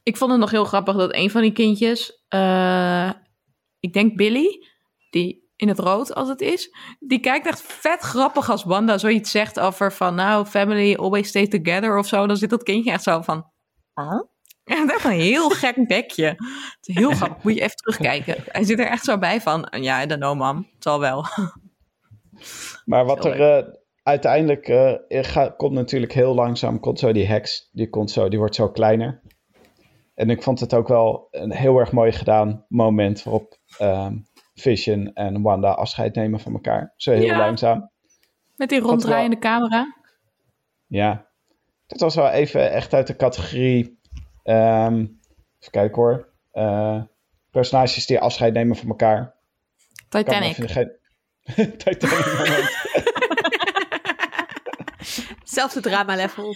[0.03, 3.11] Ik vond het nog heel grappig dat een van die kindjes, eh,
[3.79, 4.65] ik denk Billy,
[5.09, 9.31] die in het rood als het is, die kijkt echt vet grappig als Wanda zoiets
[9.31, 12.27] zegt over van, nou, family always stay together of zo.
[12.27, 13.45] Dan zit dat kindje echt zo van,
[13.93, 14.21] huh?
[14.63, 16.25] Ja, het is echt een heel gek bekje.
[16.25, 17.43] Het is heel grappig.
[17.43, 18.35] Moet je even terugkijken.
[18.45, 20.57] Hij zit er echt zo bij van, ja, I don't know, mam.
[20.57, 21.25] Het zal wel.
[22.85, 23.73] Maar wat er eh,
[24.03, 28.39] uiteindelijk eh, gaat, komt natuurlijk heel langzaam, komt zo die heks, die, komt zo, die
[28.39, 29.21] wordt zo kleiner.
[30.15, 34.15] En ik vond het ook wel een heel erg mooi gedaan moment waarop ehm,
[34.53, 36.93] Vision en Wanda afscheid nemen van elkaar.
[36.95, 37.37] Zo heel Ja.
[37.37, 37.91] langzaam.
[38.55, 39.95] Met die ronddraaiende camera.
[40.87, 41.27] Ja,
[41.87, 43.99] dat was wel even echt uit de categorie.
[44.43, 44.99] ehm
[45.59, 46.29] even kijken hoor.
[46.51, 47.01] Eh,
[47.51, 49.35] personages die afscheid nemen van elkaar.
[50.09, 50.55] Titanic.
[50.71, 50.91] geen...
[51.77, 52.71] Titanic moment.
[55.43, 56.55] Zelfde drama level.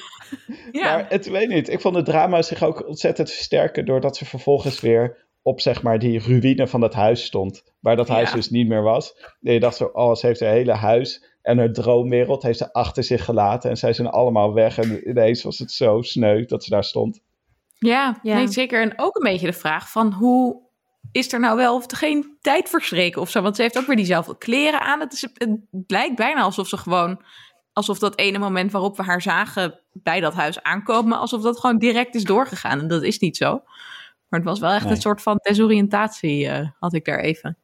[0.71, 0.83] Ja.
[0.83, 1.69] Maar het weet niet.
[1.69, 5.99] Ik vond het drama zich ook ontzettend versterken doordat ze vervolgens weer op zeg maar
[5.99, 7.63] die ruïne van dat huis stond.
[7.79, 8.35] Waar dat huis Ja.
[8.35, 9.13] dus niet meer was.
[9.41, 12.73] En je dacht zo, oh, ze heeft haar hele huis en haar droomwereld heeft ze
[12.73, 13.69] achter zich gelaten.
[13.69, 14.77] En zij zijn allemaal weg.
[14.77, 17.19] En ineens was het zo sneu dat ze daar stond.
[17.77, 18.35] Ja, Ja.
[18.35, 18.81] Nee, zeker.
[18.81, 20.61] En ook een beetje de vraag van hoe
[21.11, 23.41] is er nou wel of er geen tijd verstreken of zo?
[23.41, 24.99] Want ze heeft ook weer diezelfde kleren aan.
[24.99, 27.21] Het, is, het lijkt bijna alsof ze gewoon,
[27.73, 31.77] alsof dat ene moment waarop we haar zagen bij dat huis aankomen, alsof dat gewoon
[31.77, 32.79] direct is doorgegaan.
[32.79, 33.61] En dat is niet zo.
[34.29, 34.93] Maar het was wel echt Nee.
[34.93, 37.57] een soort van desoriëntatie, eh, had ik daar even.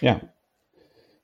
[0.00, 0.20] Ja.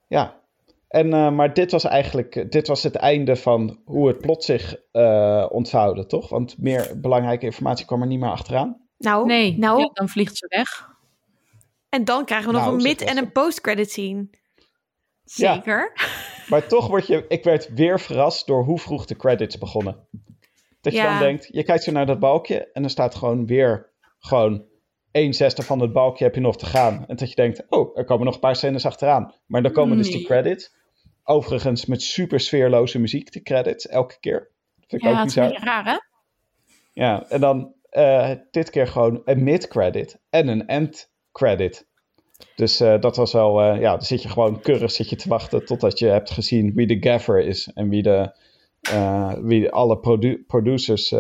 [0.08, 0.40] Ja.
[0.88, 4.76] En, eh, maar dit was eigenlijk dit was het einde van hoe het plot zich
[4.92, 6.28] eh ontvouwde, toch?
[6.28, 8.80] Want meer belangrijke informatie kwam er niet meer achteraan.
[8.98, 10.90] Nou, Nee, nou ja, dan vliegt ze weg.
[11.88, 14.28] en dan krijgen we nog Nou, een mid- en een post-credit scene.
[15.24, 15.54] Ja.
[15.54, 15.92] Zeker.
[16.50, 19.96] Maar toch word je, ik werd weer verrast door hoe vroeg de credits begonnen.
[20.80, 21.10] Dat je Ja.
[21.10, 23.90] dan denkt, je kijkt zo naar dat balkje en er staat gewoon weer
[24.26, 24.64] gewoon
[25.10, 27.04] 1 zesde van het balkje heb je nog te gaan.
[27.08, 29.34] En dat je denkt, oh, er komen nog een paar scènes achteraan.
[29.46, 30.74] Maar dan komen dus die credits.
[31.24, 34.50] Overigens met super sfeerloze muziek, de credits, elke keer.
[34.76, 35.52] Dat vind ik Ja, ook bizar.
[35.64, 35.96] raar, hè?
[36.92, 41.86] Ja, en dan eh, dit keer gewoon een mid-credit en een end-credit.
[42.54, 45.28] Dus eh, dat was wel, eh, ja, dan zit je gewoon keurig zit je te
[45.28, 48.36] wachten totdat je hebt gezien wie de gaffer is en wie de,
[49.42, 51.10] wie alle produ- producers,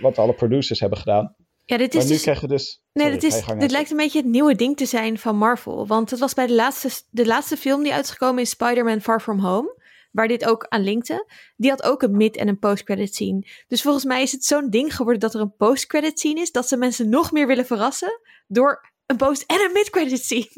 [0.00, 1.34] wat alle producers hebben gedaan.
[1.66, 2.22] Ja, dit maar is nu dus...
[2.22, 2.82] krijgen we dus...
[2.92, 5.86] Nee, sorry, dit, is, dit lijkt een beetje het nieuwe ding te zijn van Marvel.
[5.86, 9.38] Want het was bij de laatste, de laatste film die uitgekomen is, Spider-Man Far From
[9.40, 9.82] Home.
[10.12, 11.26] Waar dit ook aan linkte.
[11.56, 13.46] Die had ook een mid- en een post-credit scene.
[13.68, 16.50] Dus volgens mij is het zo'n ding geworden dat er een post-credit scene is.
[16.50, 18.20] Dat ze mensen nog meer willen verrassen.
[18.46, 20.50] Door een post- en een mid-credit scene.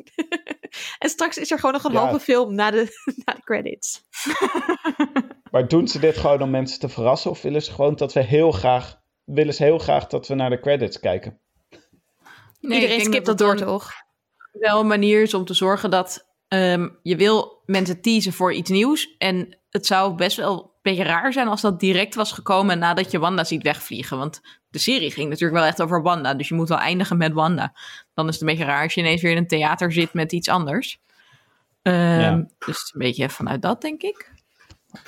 [0.98, 1.98] en straks is er gewoon nog een Ja.
[1.98, 4.02] halve film na de, na de credits.
[5.50, 8.20] Maar doen ze dit gewoon om mensen te verrassen of willen ze gewoon dat we
[8.22, 11.40] heel graag, willen ze heel graag dat we naar de credits kijken?
[12.60, 13.90] Nee, Iedereen skipt dat door, toch?
[14.52, 18.70] wel een manier is om te zorgen dat ehm, je wil mensen teasen voor iets
[18.70, 19.14] nieuws.
[19.18, 23.10] En het zou best wel een beetje raar zijn als dat direct was gekomen nadat
[23.10, 24.18] je Wanda ziet wegvliegen.
[24.18, 26.34] Want de serie ging natuurlijk wel echt over Wanda.
[26.34, 27.74] Dus je moet wel eindigen met Wanda.
[28.14, 30.32] Dan is het een beetje raar als je ineens weer in een theater zit met
[30.32, 30.98] iets anders.
[31.82, 32.46] Ehm, Ja.
[32.66, 34.32] Dus een beetje vanuit dat, denk ik.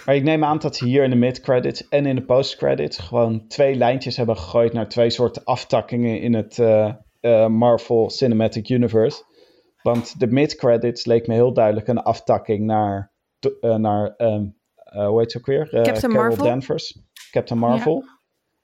[0.06, 3.46] Maar ik neem aan dat ze hier in de mid-credits en in de post-credits gewoon
[3.46, 9.22] twee lijntjes hebben gegooid naar twee soorten aftakkingen in het eh, eh, Marvel Cinematic Universe.
[9.82, 13.12] Want de mid-credits leek me heel duidelijk een aftakking naar,
[13.60, 14.16] eh, naar
[14.88, 15.68] eh, hoe heet ze ook weer?
[15.68, 16.44] Captain Carol Marvel?
[16.44, 16.98] Danvers.
[17.30, 18.04] Captain Marvel.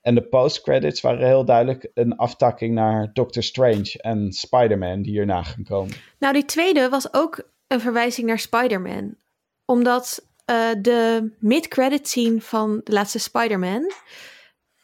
[0.01, 5.43] En de post-credits waren heel duidelijk een aftakking naar Doctor Strange en Spider-Man die hierna
[5.43, 5.95] gaan komen.
[6.19, 9.17] Nou, die tweede was ook een verwijzing naar Spider-Man.
[9.65, 13.93] Omdat eh, de mid-credit scene van de laatste Spider-Man...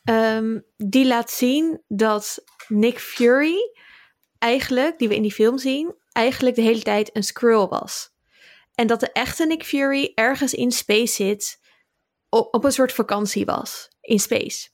[0.05, 3.57] ehm, die laat zien dat Nick Fury
[4.39, 5.95] eigenlijk, die we in die film zien...
[6.13, 8.11] eigenlijk de hele tijd een Skrull was.
[8.75, 11.61] En dat de echte Nick Fury ergens in space zit...
[12.29, 13.89] op, op een soort vakantie was.
[14.01, 14.69] In space.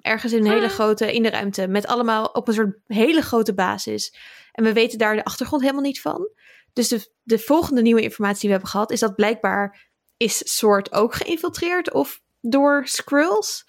[0.00, 0.72] Ergens in een hele Ah.
[0.72, 1.66] grote, in de ruimte.
[1.68, 4.16] Met allemaal op een soort hele grote basis.
[4.52, 6.28] En we weten daar de achtergrond helemaal niet van.
[6.72, 10.92] Dus de, de volgende nieuwe informatie die we hebben gehad is dat blijkbaar is Sword
[10.92, 13.66] ook geïnfiltreerd of door Skrulls.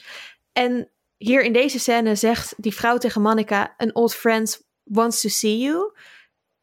[0.54, 5.30] En hier in deze scène zegt die vrouw tegen Monica: An old friend wants to
[5.30, 5.92] see you.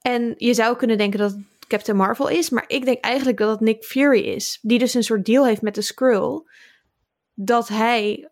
[0.01, 3.51] En je zou kunnen denken dat het Captain Marvel is, maar ik denk eigenlijk dat
[3.51, 6.43] het Nick Fury is, die dus een soort deal heeft met de Skrull,
[7.35, 8.29] dat hij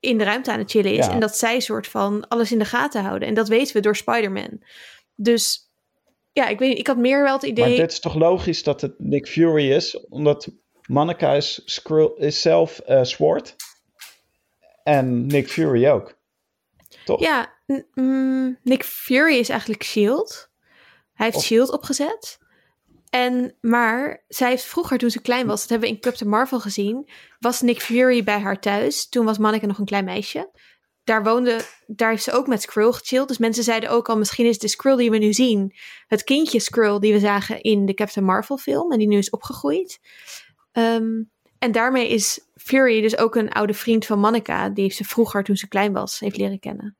[0.00, 1.12] in de ruimte aan het chillen is Ja.
[1.12, 3.28] en dat zij soort van alles in de gaten houden.
[3.28, 4.60] En dat weten we door Spider-Man.
[5.14, 5.70] Dus
[6.32, 7.68] ja, ik weet ik had meer wel het idee.
[7.68, 10.48] Maar dit is toch logisch dat het Nick Fury is, omdat
[10.86, 13.56] Monica is, Skrull, is zelf eh Sword
[14.82, 16.16] en Nick Fury ook.
[17.04, 17.20] Toch?
[17.20, 17.52] Ja,
[17.94, 20.48] mm, Nick Fury is eigenlijk Shield.
[21.14, 22.38] Hij heeft Of- Shield opgezet.
[23.10, 26.60] En, maar zij heeft vroeger, toen ze klein was, dat hebben we in Captain Marvel
[26.60, 27.08] gezien,
[27.38, 29.08] was Nick Fury bij haar thuis.
[29.08, 30.50] Toen was Monica nog een klein meisje.
[31.04, 33.28] Daar woonde, daar heeft ze ook met Skrull gechilled.
[33.28, 35.74] Dus mensen zeiden ook al, misschien is de Skrull die we nu zien,
[36.06, 39.30] het kindje Skrull die we zagen in de Captain Marvel film en die nu is
[39.30, 39.98] opgegroeid.
[40.74, 41.22] Ehm,
[41.58, 45.56] en daarmee is Fury dus ook een oude vriend van Monica, die ze vroeger, toen
[45.56, 46.96] ze klein was, heeft leren kennen.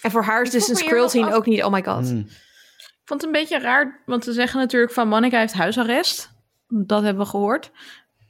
[0.00, 2.08] En voor haar is dus een Skrull zien af- ook niet, oh my god.
[2.08, 2.18] Hmm.
[2.18, 6.30] Ik vond het een beetje raar, want ze zeggen natuurlijk van Monica heeft huisarrest.
[6.68, 7.70] Dat hebben we gehoord.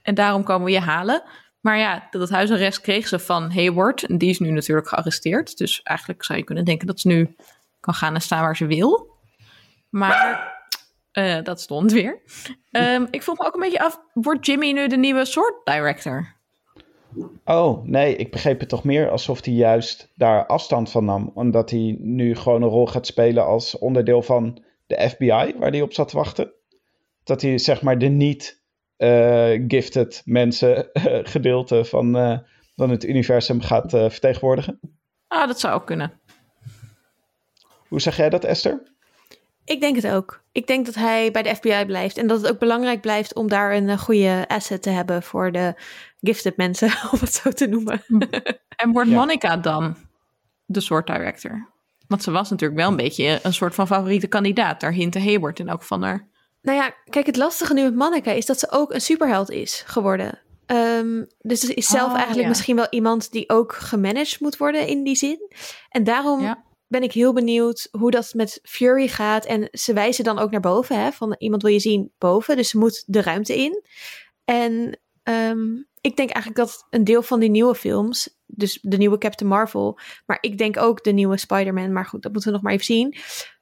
[0.03, 1.22] En daarom komen we je halen.
[1.61, 4.03] Maar ja, dat huisarrest kreeg ze van Hayward.
[4.03, 5.57] En die is nu natuurlijk gearresteerd.
[5.57, 7.36] Dus eigenlijk zou je kunnen denken dat ze nu
[7.80, 9.16] kan gaan en staan waar ze wil.
[9.89, 10.58] Maar
[11.19, 12.23] eh, dat stond weer.
[12.71, 16.37] Ehm, ik vroeg me ook een beetje af, wordt Jimmy nu de nieuwe sword director?
[17.45, 21.31] Oh, nee, ik begreep het toch meer alsof hij juist daar afstand van nam.
[21.35, 25.83] Omdat hij nu gewoon een rol gaat spelen als onderdeel van de FBI, waar hij
[25.83, 26.53] op zat te wachten.
[27.25, 28.62] Dat hij zeg maar de niet
[28.97, 32.12] eh, gifted mensen eh, gedeelte van,
[32.77, 34.81] van het universum gaat vertegenwoordigen.
[35.29, 36.21] Ah, dat zou ook kunnen.
[37.89, 38.97] Hoe zeg jij dat, Esther?
[39.69, 40.43] Ik denk het ook.
[40.53, 42.19] Ik denk dat hij bij de FBI blijft.
[42.19, 45.75] En dat het ook belangrijk blijft om daar een goede asset te hebben voor de
[46.21, 48.03] gifted mensen, om het zo te noemen.
[48.77, 49.97] En wordt Monica dan
[50.64, 51.69] de soort director?
[52.07, 54.81] Want ze was natuurlijk wel een beetje een soort van favoriete kandidaat.
[54.81, 56.29] Daar hintte Hayward in ook van haar.
[56.62, 59.83] Nou ja, kijk, het lastige nu met Monica is dat ze ook een superheld is
[59.87, 60.39] geworden.
[60.66, 64.87] Um, dus ze is zelf oh, eigenlijk misschien wel iemand die ook gemanaged moet worden
[64.87, 65.53] in die zin.
[65.89, 66.57] En daarom
[66.89, 69.45] ben ik heel benieuwd hoe dat met Fury gaat.
[69.45, 72.57] En ze wijzen dan ook naar boven, hè, van iemand wil je zien boven.
[72.57, 73.84] Dus ze moet de ruimte in.
[74.45, 79.18] En um, ik denk eigenlijk dat een deel van die nieuwe films, dus de nieuwe
[79.18, 82.64] Captain Marvel, maar ik denk ook de nieuwe Spider-Man, maar goed, dat moeten we nog
[82.64, 83.16] maar even zien,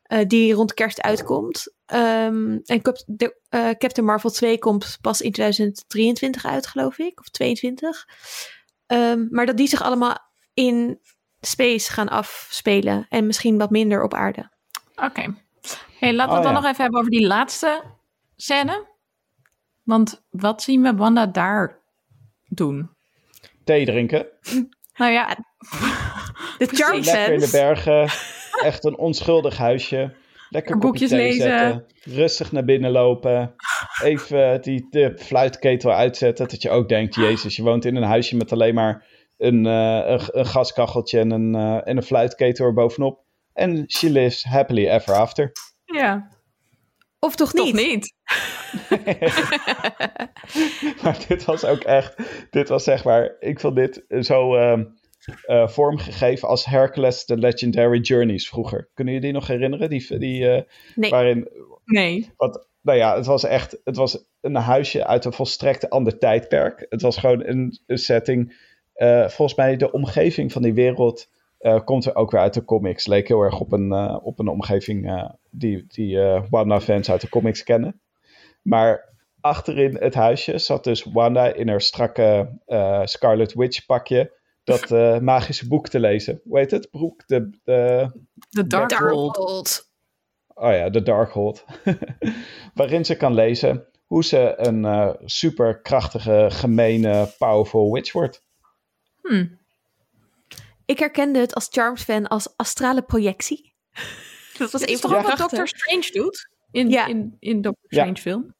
[0.08, 1.74] uh, die rond kerst uitkomt.
[1.86, 7.28] Um, en de, uh, Captain Marvel 2 komt pas in 2023 uit, geloof ik, of
[7.28, 8.06] 22.
[8.86, 10.18] Um, maar dat die zich allemaal
[10.54, 11.00] in
[11.40, 14.50] space gaan afspelen en misschien wat minder op aarde.
[14.96, 15.34] Oké.
[15.98, 17.82] Hey, laten we het oh, dan nog even hebben over die laatste
[18.36, 18.86] scène.
[19.82, 21.82] Want wat zien we Wanda daar
[22.44, 22.90] doen?
[23.64, 24.26] Thee drinken.
[24.96, 25.28] Nou ja,
[26.58, 28.08] de charm Lekker in de bergen.
[28.62, 30.14] Echt een onschuldig huisje.
[30.50, 31.42] Lekker boekjes lezen.
[31.42, 33.54] Zetten, rustig naar binnen lopen.
[34.02, 36.48] Even die de fluitketel uitzetten.
[36.48, 39.04] Dat je ook denkt, jezus, je woont in een huisje met alleen maar
[39.36, 43.24] een, uh, een, gaskacheltje en een, uh, en een fluitketel er bovenop.
[43.52, 45.52] En she lives happily ever after.
[45.84, 46.28] Ja.
[47.18, 47.76] Of toch niet?
[47.76, 48.14] Toch niet.
[51.02, 52.16] maar dit was ook echt,
[52.50, 54.80] dit was zeg maar, ik vond dit zo uh,
[55.46, 58.90] uh, vormgegeven als Hercules The Legendary Journeys vroeger.
[58.94, 59.90] Kunnen jullie die nog herinneren?
[59.90, 60.60] Die, die, uh,
[60.94, 61.10] nee.
[61.10, 61.48] Waarin,
[61.84, 62.30] nee.
[62.36, 66.86] Wat, nou ja, het was echt, het was een huisje uit een volstrekt ander tijdperk.
[66.88, 68.56] Het was gewoon een, een setting,
[68.96, 71.28] uh, volgens mij de omgeving van die wereld
[71.60, 73.06] uh, komt er ook weer uit de comics.
[73.06, 76.18] Leek heel erg op een, uh, op een omgeving uh, die, die
[76.50, 78.00] Wanda-fans uit de comics kennen.
[78.62, 82.58] Maar achterin het huisje zat dus Wanda in haar strakke
[83.04, 84.32] Scarlet Witch pakje
[84.64, 84.90] dat
[85.20, 86.40] magische boek te lezen.
[86.44, 86.90] Hoe heet het?
[86.90, 87.22] Broek?
[87.26, 88.10] De, de,
[88.50, 89.90] de Darkhold.
[90.54, 91.64] Oh ja, de Darkhold.
[92.74, 98.45] Waarin ze kan lezen hoe ze een superkrachtige, gemene, powerful witch wordt.
[99.28, 99.58] Hmm.
[100.84, 103.74] Ik herkende het als Charms-fan als astrale projectie.
[104.58, 107.06] Dat was een van wat Doctor Strange doet in, ja.
[107.06, 108.20] in, in Doctor Strange ja.
[108.20, 108.54] film.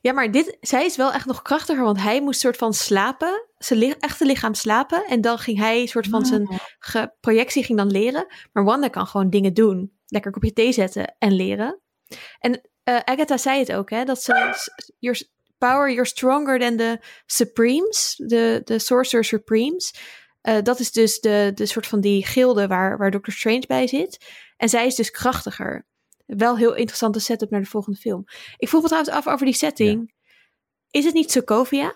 [0.00, 3.48] Ja, maar dit, zij is wel echt nog krachtiger, want hij moest soort van slapen,
[3.58, 5.04] zijn echte lichaam slapen.
[5.04, 6.46] En dan ging hij soort van zijn
[6.92, 7.04] ah.
[7.20, 8.26] projectie ging dan leren.
[8.52, 9.92] Maar Wanda kan gewoon dingen doen.
[10.06, 11.80] Lekker kopje thee zetten en leren.
[12.38, 14.54] En uh, Agatha zei het ook, hè, dat ze,
[14.98, 15.28] your
[15.66, 19.94] power, you're stronger than the Supremes, de, de Sorcerer Supremes.
[20.42, 23.86] Uh, dat is dus de, de soort van die gilde waar, waar Doctor Strange bij
[23.86, 24.18] zit.
[24.56, 25.86] En zij is dus krachtiger.
[26.26, 28.24] Wel heel interessante setup naar de volgende film.
[28.56, 30.14] Ik vroeg me trouwens af over die setting.
[30.90, 31.94] Is het niet Sokovia?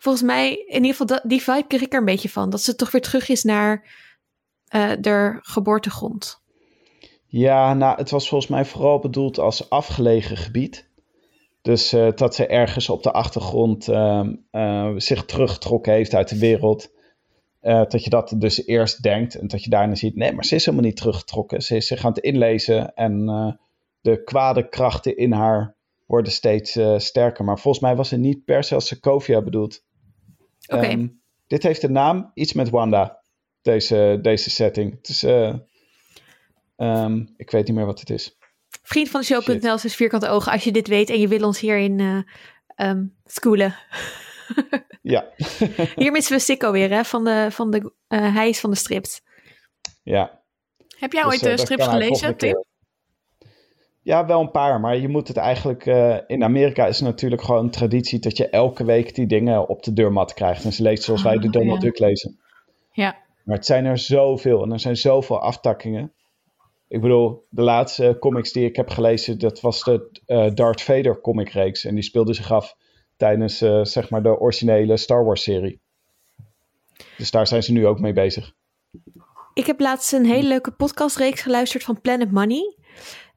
[0.00, 2.50] Volgens mij, in ieder geval, dat, die vibe kreeg ik er een beetje van.
[2.50, 3.84] Dat ze toch weer terug is naar
[4.74, 6.40] uh, de geboortegrond.
[7.26, 10.87] Ja, nou, het was volgens mij vooral bedoeld als afgelegen gebied.
[11.62, 16.90] Dus uh, dat ze ergens op de achtergrond uh, zich teruggetrokken heeft uit de wereld.
[17.62, 20.54] Uh, dat je dat dus eerst denkt en dat je daarna ziet, nee, maar ze
[20.54, 21.62] is helemaal niet teruggetrokken.
[21.62, 23.26] Ze is zich aan het inlezen en
[24.00, 27.44] de kwade krachten in haar worden steeds sterker.
[27.44, 29.84] Maar volgens mij was het niet per se als Sokovia bedoeld.
[30.66, 30.76] Oké.
[30.76, 30.92] Okay.
[30.92, 33.22] Um, dit heeft de naam iets met Wanda,
[33.62, 34.94] deze, deze setting.
[34.96, 35.22] Het is,
[36.76, 38.37] um, ik weet niet meer wat het is.
[38.88, 41.60] Vriend van de show.nl is vierkante ogen als je dit weet en je wil ons
[41.60, 42.24] hierin
[42.76, 43.74] um, schoolen.
[45.02, 45.26] Ja.
[45.96, 47.04] Hier missen we Sikko weer, hè?
[47.04, 49.20] Van de, van de uh, hijs van de strips.
[50.02, 50.40] Ja.
[50.98, 52.64] Heb jij dus, ooit de uh, strips gelezen, Tim?
[54.02, 55.86] Ja, wel een paar, maar je moet het eigenlijk...
[55.86, 58.18] Uh, in Amerika is het natuurlijk gewoon een traditie...
[58.18, 60.64] dat je elke week die dingen op de deurmat krijgt.
[60.64, 61.88] En ze leest zoals wij de ah, Donald ja.
[61.88, 62.38] Duck lezen.
[62.92, 63.16] Ja.
[63.44, 66.12] Maar het zijn er zoveel en er zijn zoveel aftakkingen.
[66.88, 69.38] Ik bedoel, de laatste comics die ik heb gelezen...
[69.38, 71.84] dat was de uh, Darth Vader comicreeks.
[71.84, 72.76] En die speelde zich af
[73.16, 75.80] tijdens uh, zeg maar de originele Star Wars serie.
[77.16, 78.54] Dus daar zijn ze nu ook mee bezig.
[79.54, 82.76] ik heb laatst een hele leuke podcastreeks geluisterd van Planet Money.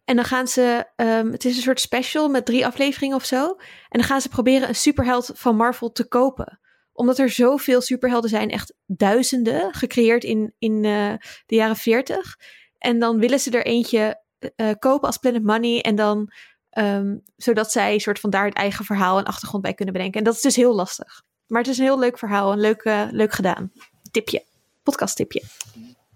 [0.06, 3.48] En dan gaan ze, ehm, het is een soort special met drie afleveringen of zo.
[3.90, 6.60] En dan gaan ze proberen een superheld van Marvel te kopen.
[6.94, 11.14] Omdat er zoveel superhelden zijn, echt duizenden, gecreëerd in, in uh,
[11.46, 12.38] de jaren 40.
[12.82, 14.22] En dan willen ze er eentje
[14.56, 15.82] uh, kopen als Planet Money.
[15.82, 16.32] En dan,
[16.78, 20.20] um, zodat zij soort van daar het eigen verhaal en achtergrond bij kunnen bedenken.
[20.20, 21.22] En dat is dus heel lastig.
[21.48, 23.72] Maar het is een heel leuk verhaal en leuk, uh, leuk gedaan.
[24.12, 24.46] Tipje,
[24.84, 25.44] podcast tipje.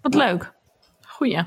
[0.00, 0.52] Wat leuk.
[1.06, 1.46] Goeie.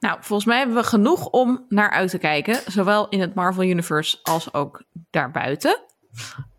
[0.00, 2.60] Nou, volgens mij hebben we genoeg om naar uit te kijken.
[2.66, 5.80] Zowel in het Marvel Universe als ook daarbuiten.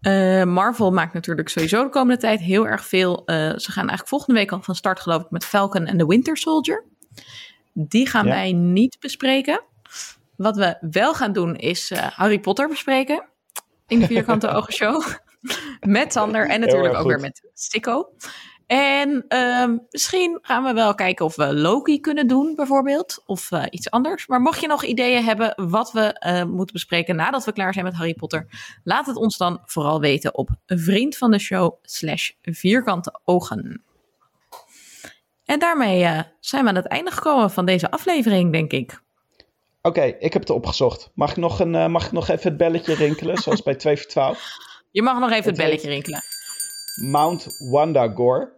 [0.01, 3.21] Uh, Marvel maakt natuurlijk sowieso de komende tijd heel erg veel.
[3.25, 6.07] Uh, ze gaan eigenlijk volgende week al van start, geloof ik, met Falcon en The
[6.07, 6.85] Winter Soldier.
[7.73, 8.31] Die gaan ja.
[8.31, 9.63] wij niet bespreken.
[10.35, 13.25] Wat we wel gaan doen is uh, Harry Potter bespreken.
[13.87, 15.03] In de Vierkante Ogen Show.
[15.79, 18.09] met Sander en natuurlijk ook weer met Sicko.
[18.67, 23.23] En uh, misschien gaan we wel kijken of we Loki kunnen doen, bijvoorbeeld.
[23.25, 24.27] Of uh, iets anders.
[24.27, 27.85] Maar mocht je nog ideeën hebben wat we uh, moeten bespreken nadat we klaar zijn
[27.85, 28.47] met Harry Potter,
[28.83, 33.83] laat het ons dan vooral weten op vriend van de show slash vierkante ogen.
[35.45, 39.01] En daarmee uh, zijn we aan het einde gekomen van deze aflevering, denk ik.
[39.81, 41.11] Oké, okay, ik heb het opgezocht.
[41.15, 44.09] Mag ik nog, een, mag ik nog even het belletje rinkelen, zoals bij 2 voor
[44.09, 44.57] 12?
[44.91, 46.21] Je mag nog even het, het belletje rinkelen.
[47.11, 48.53] Mount Wandagor.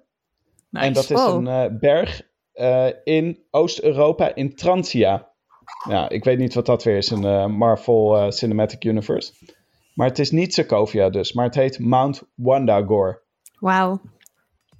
[0.70, 0.86] Nice.
[0.86, 1.48] En dat is wow.
[1.48, 2.22] een uh, berg
[2.54, 5.30] uh, in Oost-Europa in Transia.
[5.90, 9.34] Ja, ik weet niet wat dat weer is, een uh, Marvel Cinematic Universe.
[9.94, 13.24] Maar het is niet Sokovia dus, maar het heet Mount Wandagor.
[13.60, 14.02] Wauw.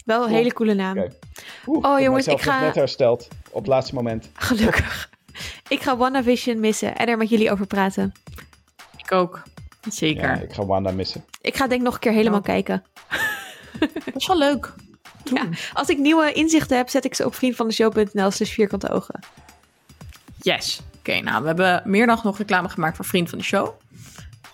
[0.06, 0.98] Wel een hele coole naam.
[0.98, 1.12] Okay.
[1.68, 2.60] Oeh, oh jongens, ik ga...
[2.60, 4.30] net hersteld op het laatste moment.
[4.34, 5.10] Gelukkig.
[5.68, 8.14] Ik ga WandaVision missen en er met jullie over praten.
[8.98, 9.44] Ik ook.
[9.90, 10.24] Zeker.
[10.24, 11.26] Ja, ik ga Wanda missen.
[11.42, 12.46] Ik ga denk ik nog een keer helemaal oh.
[12.46, 12.84] kijken.
[14.06, 14.74] Dat is wel leuk.
[15.24, 19.20] Ja, als ik nieuwe inzichten heb, zet ik ze op vriendvandeshow.nl slash vierkante ogen.
[20.42, 20.80] Yes.
[20.80, 23.70] Oké, okay, nou, we hebben meer dan genoeg reclame gemaakt voor Vriend van de Show.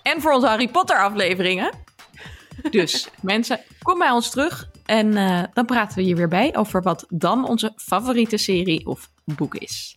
[0.02, 1.72] En voor onze Harry Potter afleveringen.
[2.70, 4.70] Dus mensen, kom bij ons terug.
[4.92, 9.10] En uh, dan praten we hier weer bij over wat dan onze favoriete serie of
[9.24, 9.96] boek is.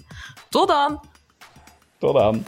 [0.49, 1.01] Tot dan!
[1.99, 2.45] Tot dan!